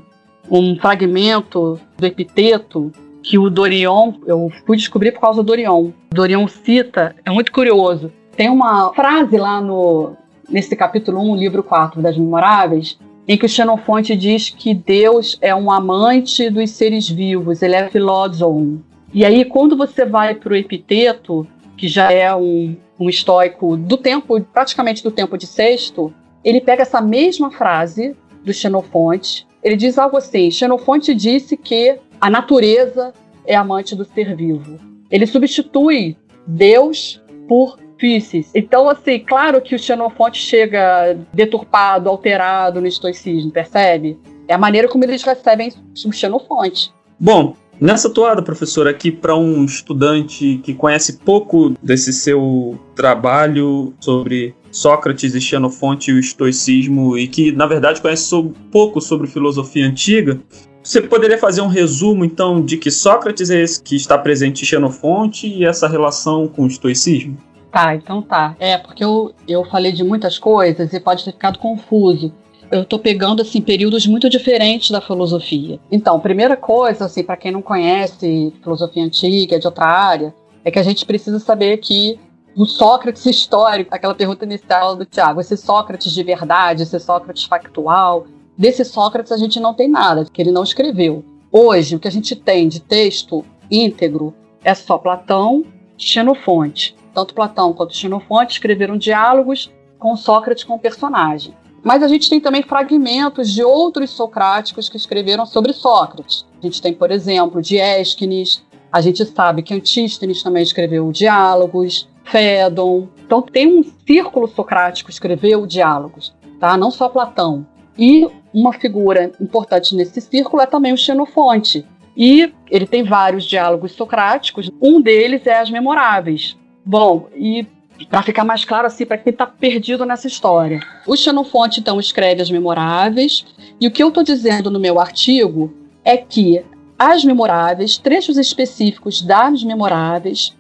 um 0.50 0.78
fragmento 0.80 1.80
do 1.98 2.06
epiteto 2.06 2.92
que 3.24 3.38
o 3.38 3.50
Dorion, 3.50 4.14
eu 4.26 4.52
fui 4.66 4.78
descobrir 4.78 5.12
por 5.12 5.22
causa 5.22 5.42
do 5.42 5.46
Dorion. 5.46 5.92
Dorion 6.12 6.48
cita, 6.48 7.16
é 7.26 7.30
muito 7.30 7.52
curioso. 7.52 8.12
Tem 8.36 8.50
uma 8.50 8.94
frase 8.94 9.38
lá 9.38 9.62
no 9.62 10.16
nesse 10.50 10.76
capítulo 10.76 11.20
1, 11.32 11.36
livro 11.38 11.64
4 11.64 12.02
das 12.02 12.18
Memoráveis, 12.18 13.00
em 13.28 13.38
que 13.38 13.46
o 13.46 13.50
Xenofonte 13.50 14.16
diz 14.16 14.50
que 14.50 14.74
Deus 14.74 15.38
é 15.42 15.56
um 15.56 15.72
amante 15.72 16.50
dos 16.50 16.72
seres 16.72 17.08
vivos, 17.08 17.62
ele 17.62 17.76
é 17.76 17.88
filósofo. 17.88 18.82
E 19.14 19.24
aí, 19.24 19.46
quando 19.46 19.78
você 19.78 20.06
vai 20.06 20.36
para 20.36 20.52
o 20.52 20.56
Epiteto, 20.56 21.48
que 21.78 21.88
já 21.88 22.12
é 22.12 22.36
um, 22.36 22.76
um 23.00 23.10
estoico 23.10 23.78
do 23.78 23.96
tempo, 23.96 24.40
praticamente 24.42 25.04
do 25.04 25.12
tempo 25.12 25.38
de 25.38 25.48
Sexto, 25.48 26.14
ele 26.44 26.60
pega 26.60 26.82
essa 26.82 27.02
mesma 27.02 27.52
frase 27.52 28.16
do 28.44 28.54
Xenofonte, 28.54 29.48
ele 29.64 29.76
diz 29.76 29.98
algo 29.98 30.18
assim: 30.18 30.50
Xenofonte 30.50 31.14
disse 31.14 31.56
que 31.56 31.98
a 32.22 32.30
natureza 32.30 33.12
é 33.46 33.56
amante 33.56 33.96
do 33.96 34.06
ser 34.06 34.36
vivo. 34.36 34.80
Ele 35.10 35.26
substitui 35.26 36.16
Deus 36.46 37.20
por 37.48 37.80
Pisces. 37.98 38.52
Então, 38.54 38.88
assim, 38.88 39.20
claro 39.20 39.60
que 39.60 39.76
o 39.76 39.80
Xenofonte 39.80 40.40
chega 40.40 41.18
deturpado, 41.34 42.10
alterado 42.10 42.80
no 42.80 42.88
estoicismo, 42.88 43.52
percebe? 43.52 44.20
É 44.48 44.54
a 44.54 44.58
maneira 44.58 44.88
como 44.88 45.04
eles 45.04 45.24
recebem 45.24 45.74
o 46.06 46.12
Xenofonte. 46.12 46.92
Bom, 47.20 47.56
nessa 47.80 48.10
toada, 48.10 48.42
professor, 48.42 48.88
aqui 48.88 49.12
para 49.12 49.36
um 49.36 49.66
estudante 49.66 50.60
que 50.64 50.74
conhece 50.74 51.18
pouco 51.20 51.74
desse 51.82 52.14
seu 52.14 52.80
trabalho 52.96 53.94
sobre 54.00 54.56
Sócrates 54.72 55.36
e 55.36 55.42
Xenofonte 55.42 56.12
e 56.12 56.14
o 56.14 56.20
estoicismo 56.20 57.18
e 57.18 57.28
que, 57.28 57.52
na 57.52 57.68
verdade, 57.68 58.02
conhece 58.02 58.34
pouco 58.72 59.02
sobre 59.02 59.28
filosofia 59.28 59.86
antiga, 59.86 60.40
você 60.84 61.02
poderia 61.02 61.38
fazer 61.38 61.62
um 61.62 61.68
resumo, 61.68 62.26
então, 62.26 62.64
de 62.64 62.78
que 62.78 62.90
Sócrates 62.90 63.50
é 63.50 63.62
esse 63.62 63.82
que 63.82 63.96
está 63.96 64.18
presente 64.18 64.64
em 64.64 64.66
Xenofonte 64.66 65.48
e 65.48 65.66
essa 65.66 65.88
relação 65.88 66.48
com 66.48 66.64
o 66.64 66.68
estoicismo? 66.68 67.38
Tá, 67.72 67.96
então 67.96 68.22
tá. 68.22 68.56
É, 68.60 68.78
porque 68.78 69.04
eu, 69.04 69.34
eu 69.48 69.64
falei 69.66 69.92
de 69.92 70.04
muitas 70.04 70.38
coisas 70.38 70.92
e 70.92 71.00
pode 71.00 71.24
ter 71.24 71.32
ficado 71.32 71.60
confuso. 71.60 72.34
Eu 72.70 72.84
estou 72.84 73.00
pegando 73.00 73.42
assim 73.42 73.62
períodos 73.62 74.08
muito 74.08 74.30
diferentes 74.30 74.92
da 74.92 75.02
filosofia. 75.02 75.80
Então, 75.92 76.20
primeira 76.20 76.58
coisa, 76.58 77.06
assim, 77.06 77.24
para 77.24 77.38
quem 77.38 77.52
não 77.52 77.62
conhece 77.62 78.54
filosofia 78.62 79.04
antiga 79.04 79.60
de 79.60 79.66
outra 79.66 79.86
área, 79.86 80.34
é 80.64 80.72
que 80.72 80.80
a 80.80 80.84
gente 80.84 81.06
precisa 81.06 81.40
saber 81.40 81.78
que 81.78 82.20
o 82.56 82.66
Sócrates 82.66 83.26
histórico, 83.26 83.94
aquela 83.94 84.14
pergunta 84.14 84.46
inicial 84.46 84.96
do 84.96 85.06
Tiago, 85.06 85.40
esse 85.40 85.56
Sócrates 85.56 86.12
de 86.12 86.24
verdade, 86.24 86.84
esse 86.84 87.00
Sócrates 87.00 87.46
factual, 87.46 88.26
Desse 88.62 88.86
Sócrates 88.86 89.32
a 89.32 89.38
gente 89.38 89.60
não 89.60 89.74
tem 89.74 89.90
nada, 89.90 90.24
que 90.32 90.40
ele 90.40 90.52
não 90.52 90.62
escreveu. 90.62 91.26
Hoje, 91.52 91.96
o 91.96 92.00
que 92.00 92.08
a 92.08 92.12
gente 92.12 92.36
tem 92.36 92.68
de 92.68 92.80
texto 92.80 93.44
íntegro 93.72 94.36
é 94.64 94.76
só 94.76 95.00
Platão, 95.00 95.66
Xenofonte. 95.98 96.96
Tanto 97.12 97.34
Platão 97.34 97.74
quanto 97.74 97.96
Xenofonte 97.96 98.54
escreveram 98.54 98.98
diálogos 98.98 99.72
com 99.98 100.16
Sócrates 100.16 100.64
como 100.64 100.78
personagem. 100.78 101.56
Mas 101.84 102.04
a 102.04 102.08
gente 102.08 102.30
tem 102.30 102.40
também 102.40 102.62
fragmentos 102.62 103.52
de 103.52 103.64
outros 103.64 104.12
socráticos 104.12 104.88
que 104.88 104.96
escreveram 104.96 105.48
sobre 105.48 105.74
Sócrates. 105.74 106.46
A 106.62 106.64
gente 106.64 106.80
tem, 106.84 106.94
por 106.94 107.10
exemplo, 107.10 107.64
Diésquines, 107.64 108.64
a 108.92 109.02
gente 109.02 109.26
sabe 109.26 109.64
que 109.64 109.74
Antístenes 109.74 110.44
também 110.44 110.62
escreveu 110.62 111.12
diálogos, 111.12 112.08
Fédon. 112.26 113.08
Então 113.26 113.42
tem 113.42 113.80
um 113.80 113.84
círculo 114.06 114.48
socrático 114.48 115.08
que 115.08 115.14
escreveu 115.14 115.66
diálogos, 115.66 116.32
tá? 116.60 116.78
Não 116.78 116.92
só 116.92 117.10
Platão. 117.10 117.66
E 117.98 118.30
uma 118.54 118.74
figura 118.74 119.32
importante 119.40 119.96
nesse 119.96 120.20
círculo 120.22 120.62
é 120.62 120.66
também 120.66 120.94
o 120.94 120.98
Xenofonte. 120.98 121.86
E 122.16 122.54
ele 122.70 122.86
tem 122.86 123.04
vários 123.04 123.46
diálogos 123.46 123.94
socráticos. 123.94 124.70
Um 124.82 125.02
deles 125.02 125.46
é 125.48 125.60
as 125.60 125.70
Memoráveis. 125.70 126.58
Bom, 126.86 127.28
e 127.36 127.66
para 128.10 128.24
ficar 128.24 128.44
mais 128.44 128.66
claro 128.66 128.88
assim 128.88 129.06
para 129.06 129.18
quem 129.18 129.32
está 129.32 129.46
perdido 129.46 130.06
nessa 130.06 130.28
história. 130.28 130.80
O 131.06 131.16
Xenofonte 131.16 131.80
então 131.80 132.00
escreve 132.00 132.42
as 132.42 132.50
memoráveis 132.50 133.46
e 133.80 133.88
o 133.88 133.92
que 133.92 134.02
eu 134.02 134.08
estou 134.10 134.24
dizendo 134.24 134.72
no 134.72 134.80
meu 134.80 135.00
artigo 135.00 135.74
é 136.04 136.18
que 136.18 136.64
as 136.98 137.24
memoráveis, 137.24 137.98
trechos 137.98 138.38
específicos 138.38 139.22
das 139.22 139.64
memoráveis, 139.64 140.56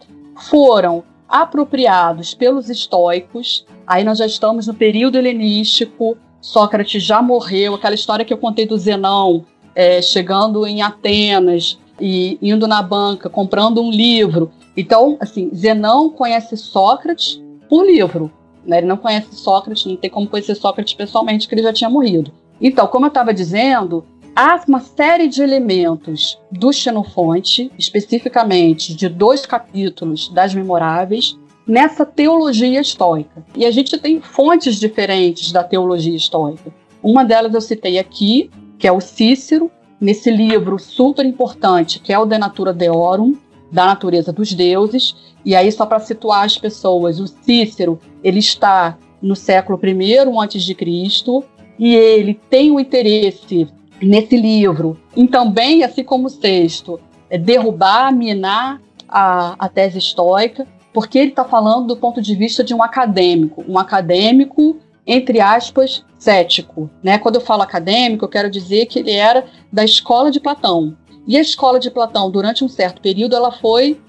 foram 0.50 1.04
apropriados 1.30 2.34
pelos 2.34 2.70
estoicos. 2.70 3.66
Aí 3.86 4.04
nós 4.04 4.18
já 4.18 4.26
estamos 4.26 4.68
no 4.68 4.74
período 4.74 5.18
helenístico. 5.18 6.18
Sócrates 6.42 7.04
já 7.04 7.22
morreu. 7.22 7.76
Aquela 7.76 7.96
história 7.96 8.26
que 8.26 8.34
eu 8.34 8.38
contei 8.38 8.66
do 8.66 8.78
Zenão, 8.78 9.46
é, 9.76 10.02
chegando 10.02 10.66
em 10.66 10.82
Atenas 10.82 11.80
e 12.00 12.38
indo 12.42 12.68
na 12.68 12.82
banca, 12.82 13.30
comprando 13.30 13.82
um 13.82 13.92
livro 13.92 14.52
então, 14.76 15.18
assim, 15.20 15.50
Zenão 15.54 16.10
conhece 16.10 16.56
Sócrates 16.56 17.42
por 17.70 17.86
livro. 17.86 18.32
Né? 18.66 18.78
Ele 18.78 18.88
não 18.88 18.98
conhece 18.98 19.36
Sócrates, 19.36 19.86
não 19.86 19.96
tem 19.96 20.10
como 20.10 20.28
conhecer 20.28 20.56
Sócrates 20.56 20.94
pessoalmente, 20.94 21.46
porque 21.46 21.56
ele 21.56 21.64
já 21.64 21.74
tinha 21.74 21.90
morrido. 21.90 22.32
Então, 22.60 22.88
como 22.88 23.06
eu 23.06 23.10
estava 23.10 23.34
dizendo, 23.34 24.06
há 24.36 24.62
uma 24.68 24.80
série 24.80 25.28
de 25.28 25.42
elementos 25.42 26.40
do 26.52 26.72
Xenofonte, 26.72 27.72
especificamente 27.78 28.96
de 28.96 29.10
dois 29.10 29.46
capítulos 29.46 30.30
das 30.30 30.54
Memoráveis, 30.54 31.38
nessa 31.66 32.06
teologia 32.06 32.80
estoica. 32.80 33.44
E 33.56 33.66
a 33.66 33.72
gente 33.72 33.98
tem 33.98 34.22
fontes 34.22 34.76
diferentes 34.76 35.52
da 35.52 35.64
teologia 35.64 36.16
estoica. 36.16 36.74
Uma 37.04 37.24
delas 37.24 37.54
eu 37.54 37.62
citei 37.62 37.98
aqui, 37.98 38.50
que 38.78 38.88
é 38.88 38.92
o 38.92 39.02
Cícero, 39.02 39.72
nesse 40.00 40.32
livro 40.32 40.80
super 40.80 41.26
importante, 41.26 42.00
que 42.00 42.12
é 42.12 42.18
o 42.18 42.26
De 42.26 42.38
Natura 42.38 42.74
Deorum, 42.74 43.36
da 43.72 43.86
natureza 43.86 44.34
dos 44.34 44.54
deuses. 44.54 45.16
E 45.46 45.56
aí, 45.56 45.72
só 45.72 45.86
para 45.86 46.00
situar 46.00 46.44
as 46.44 46.58
pessoas, 46.58 47.20
o 47.20 47.28
Cícero 47.28 48.00
ele 48.24 48.40
está 48.40 48.98
no 49.22 49.36
século 49.36 49.80
I 49.84 50.18
antes 50.18 50.64
de 50.64 50.74
Cristo 50.74 51.44
e 51.78 51.96
ele 51.96 52.34
tem 52.50 52.72
o 52.72 52.80
interesse 52.80 53.68
nesse 54.02 54.36
livro 54.36 54.98
em 55.16 55.28
também, 55.28 55.84
assim 55.84 56.04
como 56.04 56.28
o 56.28 56.30
sexto, 56.30 57.00
é 57.30 57.38
derrubar, 57.38 58.14
minar 58.14 58.82
a, 59.08 59.56
a 59.58 59.70
tese 59.70 60.00
estoica, 60.00 60.68
porque 60.94 61.18
ele 61.20 61.30
está 61.30 61.44
falando 61.44 61.88
do 61.88 61.98
ponto 61.98 62.22
de 62.22 62.36
vista 62.36 62.64
de 62.64 62.74
um 62.74 62.84
acadêmico, 62.84 63.64
um 63.68 63.78
acadêmico 63.78 64.78
entre 65.06 65.42
aspas 65.42 66.06
cético, 66.18 66.90
né? 67.04 67.18
Quando 67.18 67.36
eu 67.36 67.42
falo 67.42 67.64
acadêmico, 67.64 68.26
eu 68.26 68.30
quero 68.30 68.50
dizer 68.50 68.86
que 68.86 69.00
ele 69.00 69.12
era 69.12 69.46
da 69.72 69.84
escola 69.84 70.30
de 70.30 70.40
Platão, 70.40 70.96
e 71.28 71.38
a 71.38 71.42
escola 71.42 71.80
de 71.80 71.92
Platão, 71.92 72.32
durante 72.32 72.64
um 72.64 72.70
certo 72.70 73.02
período, 73.02 73.36
ela 73.36 73.52
foi, 73.52 74.00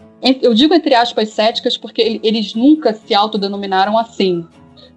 eu 0.40 0.54
digo 0.54 0.74
entre 0.74 0.94
aspas, 0.94 1.30
céticas, 1.30 1.76
porque 1.76 2.20
eles 2.22 2.54
nunca 2.54 2.92
se 2.94 3.14
autodenominaram 3.14 3.98
assim. 3.98 4.46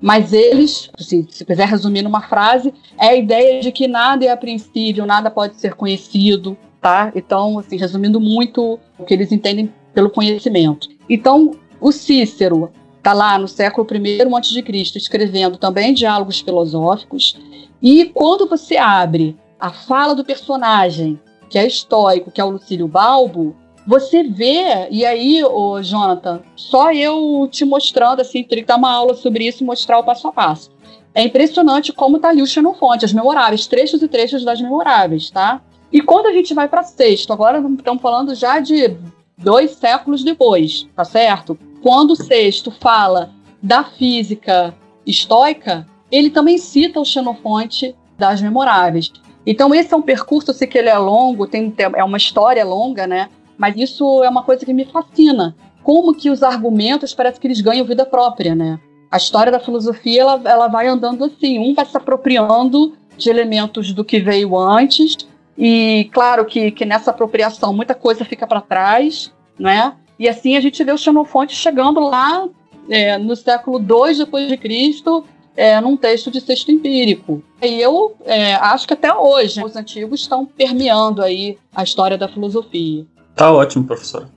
Mas 0.01 0.33
eles, 0.33 0.89
se, 0.97 1.25
se 1.29 1.45
quiser 1.45 1.67
resumir 1.67 2.01
numa 2.01 2.21
frase, 2.21 2.73
é 2.99 3.07
a 3.07 3.15
ideia 3.15 3.59
de 3.59 3.71
que 3.71 3.87
nada 3.87 4.25
é 4.25 4.29
apreensível, 4.29 5.05
nada 5.05 5.31
pode 5.31 5.55
ser 5.59 5.73
conhecido, 5.73 6.57
tá? 6.81 7.11
Então, 7.15 7.59
assim, 7.59 7.77
resumindo 7.77 8.19
muito 8.19 8.79
o 8.97 9.03
que 9.03 9.13
eles 9.13 9.31
entendem 9.31 9.73
pelo 9.93 10.09
conhecimento. 10.09 10.89
Então, 11.09 11.51
o 11.79 11.91
Cícero 11.91 12.71
está 12.97 13.13
lá 13.13 13.37
no 13.37 13.47
século 13.47 13.87
I 13.91 14.21
a.C., 14.21 14.97
escrevendo 14.97 15.57
também 15.57 15.93
diálogos 15.93 16.39
filosóficos, 16.39 17.37
e 17.81 18.05
quando 18.05 18.47
você 18.47 18.77
abre 18.77 19.37
a 19.59 19.71
fala 19.71 20.15
do 20.15 20.25
personagem 20.25 21.19
que 21.49 21.59
é 21.59 21.67
estoico, 21.67 22.31
que 22.31 22.41
é 22.41 22.43
o 22.43 22.49
Lucílio 22.49 22.87
Balbo, 22.87 23.55
você 23.87 24.23
vê, 24.23 24.87
e 24.89 25.05
aí, 25.05 25.43
ô 25.43 25.81
Jonathan, 25.83 26.41
só 26.55 26.91
eu 26.91 27.47
te 27.51 27.63
mostrando, 27.63 28.21
assim, 28.21 28.43
teria 28.43 28.63
que 28.63 28.67
dar 28.67 28.77
uma 28.77 28.91
aula 28.91 29.13
sobre 29.13 29.47
isso 29.47 29.63
e 29.63 29.65
mostrar 29.65 29.99
o 29.99 30.03
passo 30.03 30.27
a 30.27 30.33
passo. 30.33 30.71
É 31.13 31.23
impressionante 31.23 31.93
como 31.93 32.19
tá 32.19 32.29
ali 32.29 32.41
o 32.41 32.47
Xenofonte, 32.47 33.05
as 33.05 33.13
memoráveis, 33.13 33.67
trechos 33.67 34.01
e 34.01 34.07
trechos 34.07 34.43
das 34.43 34.59
memoráveis, 34.59 35.29
tá? 35.29 35.61
E 35.91 36.01
quando 36.01 36.25
a 36.25 36.33
gente 36.33 36.53
vai 36.53 36.67
para 36.67 36.83
sexto, 36.83 37.31
agora 37.31 37.59
estamos 37.59 38.01
falando 38.01 38.33
já 38.33 38.59
de 38.59 38.97
dois 39.37 39.71
séculos 39.71 40.23
depois, 40.23 40.87
tá 40.95 41.03
certo? 41.03 41.57
Quando 41.81 42.11
o 42.11 42.15
sexto 42.15 42.71
fala 42.71 43.31
da 43.61 43.83
física 43.83 44.73
estoica, 45.05 45.85
ele 46.11 46.29
também 46.29 46.57
cita 46.57 46.99
o 46.99 47.05
Xenofonte 47.05 47.95
das 48.17 48.41
memoráveis. 48.41 49.11
Então 49.45 49.73
esse 49.73 49.93
é 49.93 49.97
um 49.97 50.01
percurso, 50.01 50.49
eu 50.49 50.55
sei 50.55 50.67
que 50.67 50.77
ele 50.77 50.89
é 50.89 50.97
longo, 50.97 51.45
tem, 51.45 51.73
é 51.77 52.03
uma 52.03 52.17
história 52.17 52.63
longa, 52.65 53.05
né? 53.05 53.29
Mas 53.57 53.75
isso 53.77 54.23
é 54.23 54.29
uma 54.29 54.43
coisa 54.43 54.65
que 54.65 54.73
me 54.73 54.85
fascina. 54.85 55.55
Como 55.83 56.15
que 56.15 56.29
os 56.29 56.41
argumentos 56.41 57.13
parece 57.13 57.39
que 57.39 57.47
eles 57.47 57.61
ganham 57.61 57.85
vida 57.85 58.05
própria, 58.05 58.55
né? 58.55 58.79
A 59.11 59.17
história 59.17 59.51
da 59.51 59.59
filosofia 59.59 60.21
ela, 60.21 60.41
ela 60.43 60.67
vai 60.67 60.87
andando 60.87 61.23
assim, 61.25 61.59
um 61.59 61.73
vai 61.73 61.85
se 61.85 61.95
apropriando 61.95 62.93
de 63.17 63.29
elementos 63.29 63.93
do 63.93 64.03
que 64.03 64.19
veio 64.19 64.57
antes 64.57 65.15
e 65.57 66.09
claro 66.13 66.45
que, 66.45 66.71
que 66.71 66.85
nessa 66.85 67.11
apropriação 67.11 67.73
muita 67.73 67.95
coisa 67.95 68.25
fica 68.25 68.45
para 68.45 68.61
trás, 68.61 69.31
né? 69.57 69.93
E 70.17 70.27
assim 70.27 70.55
a 70.55 70.61
gente 70.61 70.83
vê 70.83 70.91
o 70.91 70.97
Xenofonte 70.97 71.55
chegando 71.55 71.99
lá 71.99 72.47
é, 72.89 73.17
no 73.17 73.35
século 73.35 73.79
II 73.79 74.17
depois 74.17 74.47
de 74.47 74.57
Cristo 74.57 75.25
é, 75.55 75.79
num 75.79 75.95
texto 75.95 76.29
de 76.29 76.41
texto 76.41 76.71
empírico. 76.71 77.41
E 77.61 77.81
eu 77.81 78.15
é, 78.25 78.55
acho 78.55 78.87
que 78.87 78.93
até 78.93 79.13
hoje 79.13 79.63
os 79.63 79.75
antigos 79.75 80.21
estão 80.21 80.45
permeando 80.45 81.21
aí 81.21 81.57
a 81.73 81.83
história 81.83 82.17
da 82.17 82.27
filosofia. 82.27 83.05
Tá 83.35 83.51
ótimo, 83.51 83.85
professor. 83.85 84.29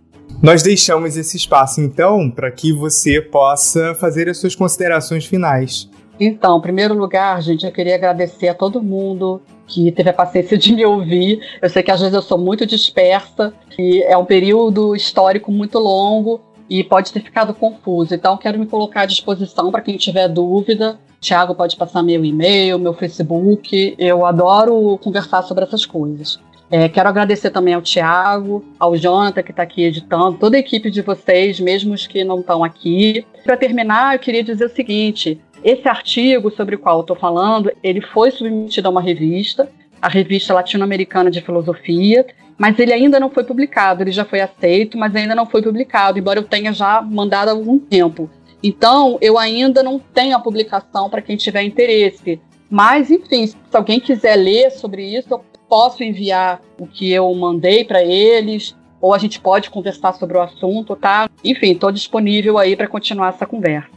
Nós 0.43 0.63
deixamos 0.63 1.17
esse 1.17 1.37
espaço, 1.37 1.81
então, 1.81 2.31
para 2.31 2.51
que 2.51 2.73
você 2.73 3.21
possa 3.21 3.95
fazer 3.95 4.29
as 4.29 4.39
suas 4.39 4.55
considerações 4.55 5.27
finais. 5.27 5.89
Então, 6.21 6.59
em 6.59 6.61
primeiro 6.61 6.95
lugar, 6.95 7.41
gente, 7.41 7.65
eu 7.65 7.73
queria 7.73 7.95
agradecer 7.95 8.49
a 8.49 8.55
todo 8.55 8.83
mundo 8.83 9.41
que 9.67 9.93
teve 9.93 10.11
a 10.11 10.13
paciência 10.13 10.59
de 10.59 10.75
me 10.75 10.85
ouvir. 10.85 11.41
Eu 11.63 11.69
sei 11.69 11.83
que 11.83 11.91
às 11.91 12.01
vezes 12.01 12.15
eu 12.15 12.23
sou 12.23 12.39
muito 12.39 12.67
dispersa 12.67 13.53
e 13.79 14.03
é 14.03 14.17
um 14.17 14.25
período 14.25 14.97
histórico 14.97 15.53
muito 15.53 15.79
longo 15.79 16.41
e 16.69 16.83
pode 16.83 17.13
ter 17.13 17.21
ficado 17.21 17.55
confuso. 17.55 18.15
Então, 18.15 18.37
quero 18.37 18.59
me 18.59 18.67
colocar 18.67 19.03
à 19.03 19.07
disposição 19.07 19.71
para 19.71 19.81
quem 19.81 19.97
tiver 19.97 20.29
dúvida. 20.29 20.99
Tiago 21.21 21.55
pode 21.55 21.77
passar 21.77 22.03
meu 22.03 22.25
e-mail, 22.25 22.79
meu 22.79 22.95
Facebook. 22.95 23.95
Eu 23.99 24.27
adoro 24.27 24.99
conversar 24.99 25.43
sobre 25.43 25.65
essas 25.65 25.87
coisas. 25.87 26.41
É, 26.71 26.87
quero 26.87 27.09
agradecer 27.09 27.51
também 27.51 27.73
ao 27.73 27.81
Tiago, 27.81 28.63
ao 28.79 28.95
Jonathan, 28.95 29.43
que 29.43 29.53
está 29.53 29.63
aqui 29.63 29.85
editando, 29.85 30.37
toda 30.37 30.57
a 30.57 30.61
equipe 30.61 30.91
de 30.91 31.01
vocês, 31.01 31.59
mesmo 31.59 31.95
os 31.95 32.07
que 32.07 32.23
não 32.25 32.41
estão 32.41 32.63
aqui. 32.63 33.25
Para 33.43 33.57
terminar, 33.57 34.15
eu 34.15 34.19
queria 34.19 34.45
dizer 34.45 34.67
o 34.67 34.75
seguinte: 34.75 35.41
esse 35.62 35.88
artigo 35.88 36.51
sobre 36.51 36.77
o 36.77 36.79
qual 36.79 36.99
eu 36.99 37.01
estou 37.03 37.16
falando, 37.16 37.71
ele 37.83 38.01
foi 38.01 38.31
submetido 38.31 38.88
a 38.88 38.90
uma 38.90 39.03
revista, 39.03 39.71
a 40.01 40.09
revista 40.09 40.55
latino-americana 40.55 41.31
de 41.31 41.40
filosofia, 41.40 42.27
mas 42.57 42.79
ele 42.79 42.92
ainda 42.92 43.21
não 43.21 43.31
foi 43.31 43.44
publicado. 43.44 44.03
Ele 44.03 44.12
já 44.12 44.25
foi 44.25 44.40
aceito, 44.40 44.99
mas 44.99 45.14
ainda 45.14 45.35
não 45.35 45.47
foi 45.47 45.62
publicado, 45.62 46.18
embora 46.18 46.40
eu 46.40 46.44
tenha 46.44 46.73
já 46.73 47.01
mandado 47.01 47.49
há 47.49 47.53
algum 47.53 47.79
tempo. 47.79 48.31
Então, 48.62 49.18
eu 49.21 49.38
ainda 49.38 49.83
não 49.83 49.99
tenho 49.99 50.37
a 50.37 50.40
publicação 50.40 51.09
para 51.09 51.23
quem 51.23 51.37
tiver 51.37 51.62
interesse. 51.62 52.40
Mas, 52.68 53.11
enfim, 53.11 53.47
se 53.47 53.57
alguém 53.73 54.01
quiser 54.01 54.37
ler 54.37 54.71
sobre 54.73 55.16
isso, 55.16 55.29
eu 55.31 55.44
posso 55.68 56.03
enviar 56.03 56.61
o 56.79 56.87
que 56.87 57.11
eu 57.11 57.33
mandei 57.35 57.85
para 57.85 58.03
eles, 58.03 58.77
ou 59.01 59.14
a 59.14 59.18
gente 59.18 59.40
pode 59.40 59.71
conversar 59.71 60.12
sobre 60.14 60.37
o 60.37 60.42
assunto, 60.42 60.97
tá? 60.97 61.31
Enfim, 61.44 61.73
estou 61.73 61.92
disponível 61.92 62.59
aí 62.59 62.75
para 62.75 62.88
continuar 62.88 63.29
essa 63.29 63.47
conversa. 63.47 63.88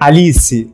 Alice, 0.00 0.72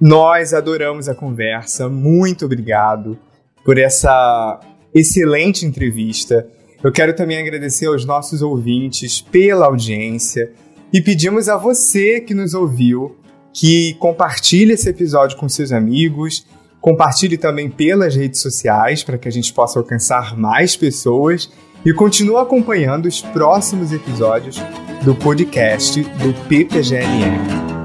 nós 0.00 0.52
adoramos 0.52 1.08
a 1.08 1.14
conversa. 1.14 1.88
Muito 1.88 2.44
obrigado 2.44 3.18
por 3.64 3.78
essa 3.78 4.60
excelente 4.94 5.64
entrevista. 5.66 6.46
Eu 6.82 6.92
quero 6.92 7.14
também 7.14 7.38
agradecer 7.38 7.86
aos 7.86 8.04
nossos 8.04 8.42
ouvintes 8.42 9.20
pela 9.20 9.66
audiência 9.66 10.52
e 10.92 11.00
pedimos 11.00 11.48
a 11.48 11.56
você 11.56 12.20
que 12.20 12.34
nos 12.34 12.54
ouviu 12.54 13.16
que 13.52 13.94
compartilhe 13.94 14.72
esse 14.72 14.88
episódio 14.88 15.36
com 15.38 15.48
seus 15.48 15.72
amigos, 15.72 16.44
Compartilhe 16.86 17.36
também 17.36 17.68
pelas 17.68 18.14
redes 18.14 18.40
sociais 18.40 19.02
para 19.02 19.18
que 19.18 19.26
a 19.26 19.32
gente 19.32 19.52
possa 19.52 19.76
alcançar 19.76 20.38
mais 20.38 20.76
pessoas 20.76 21.50
e 21.84 21.92
continue 21.92 22.36
acompanhando 22.36 23.06
os 23.06 23.20
próximos 23.20 23.92
episódios 23.92 24.62
do 25.02 25.12
podcast 25.12 26.00
do 26.00 26.32
PPGNM. 26.48 27.75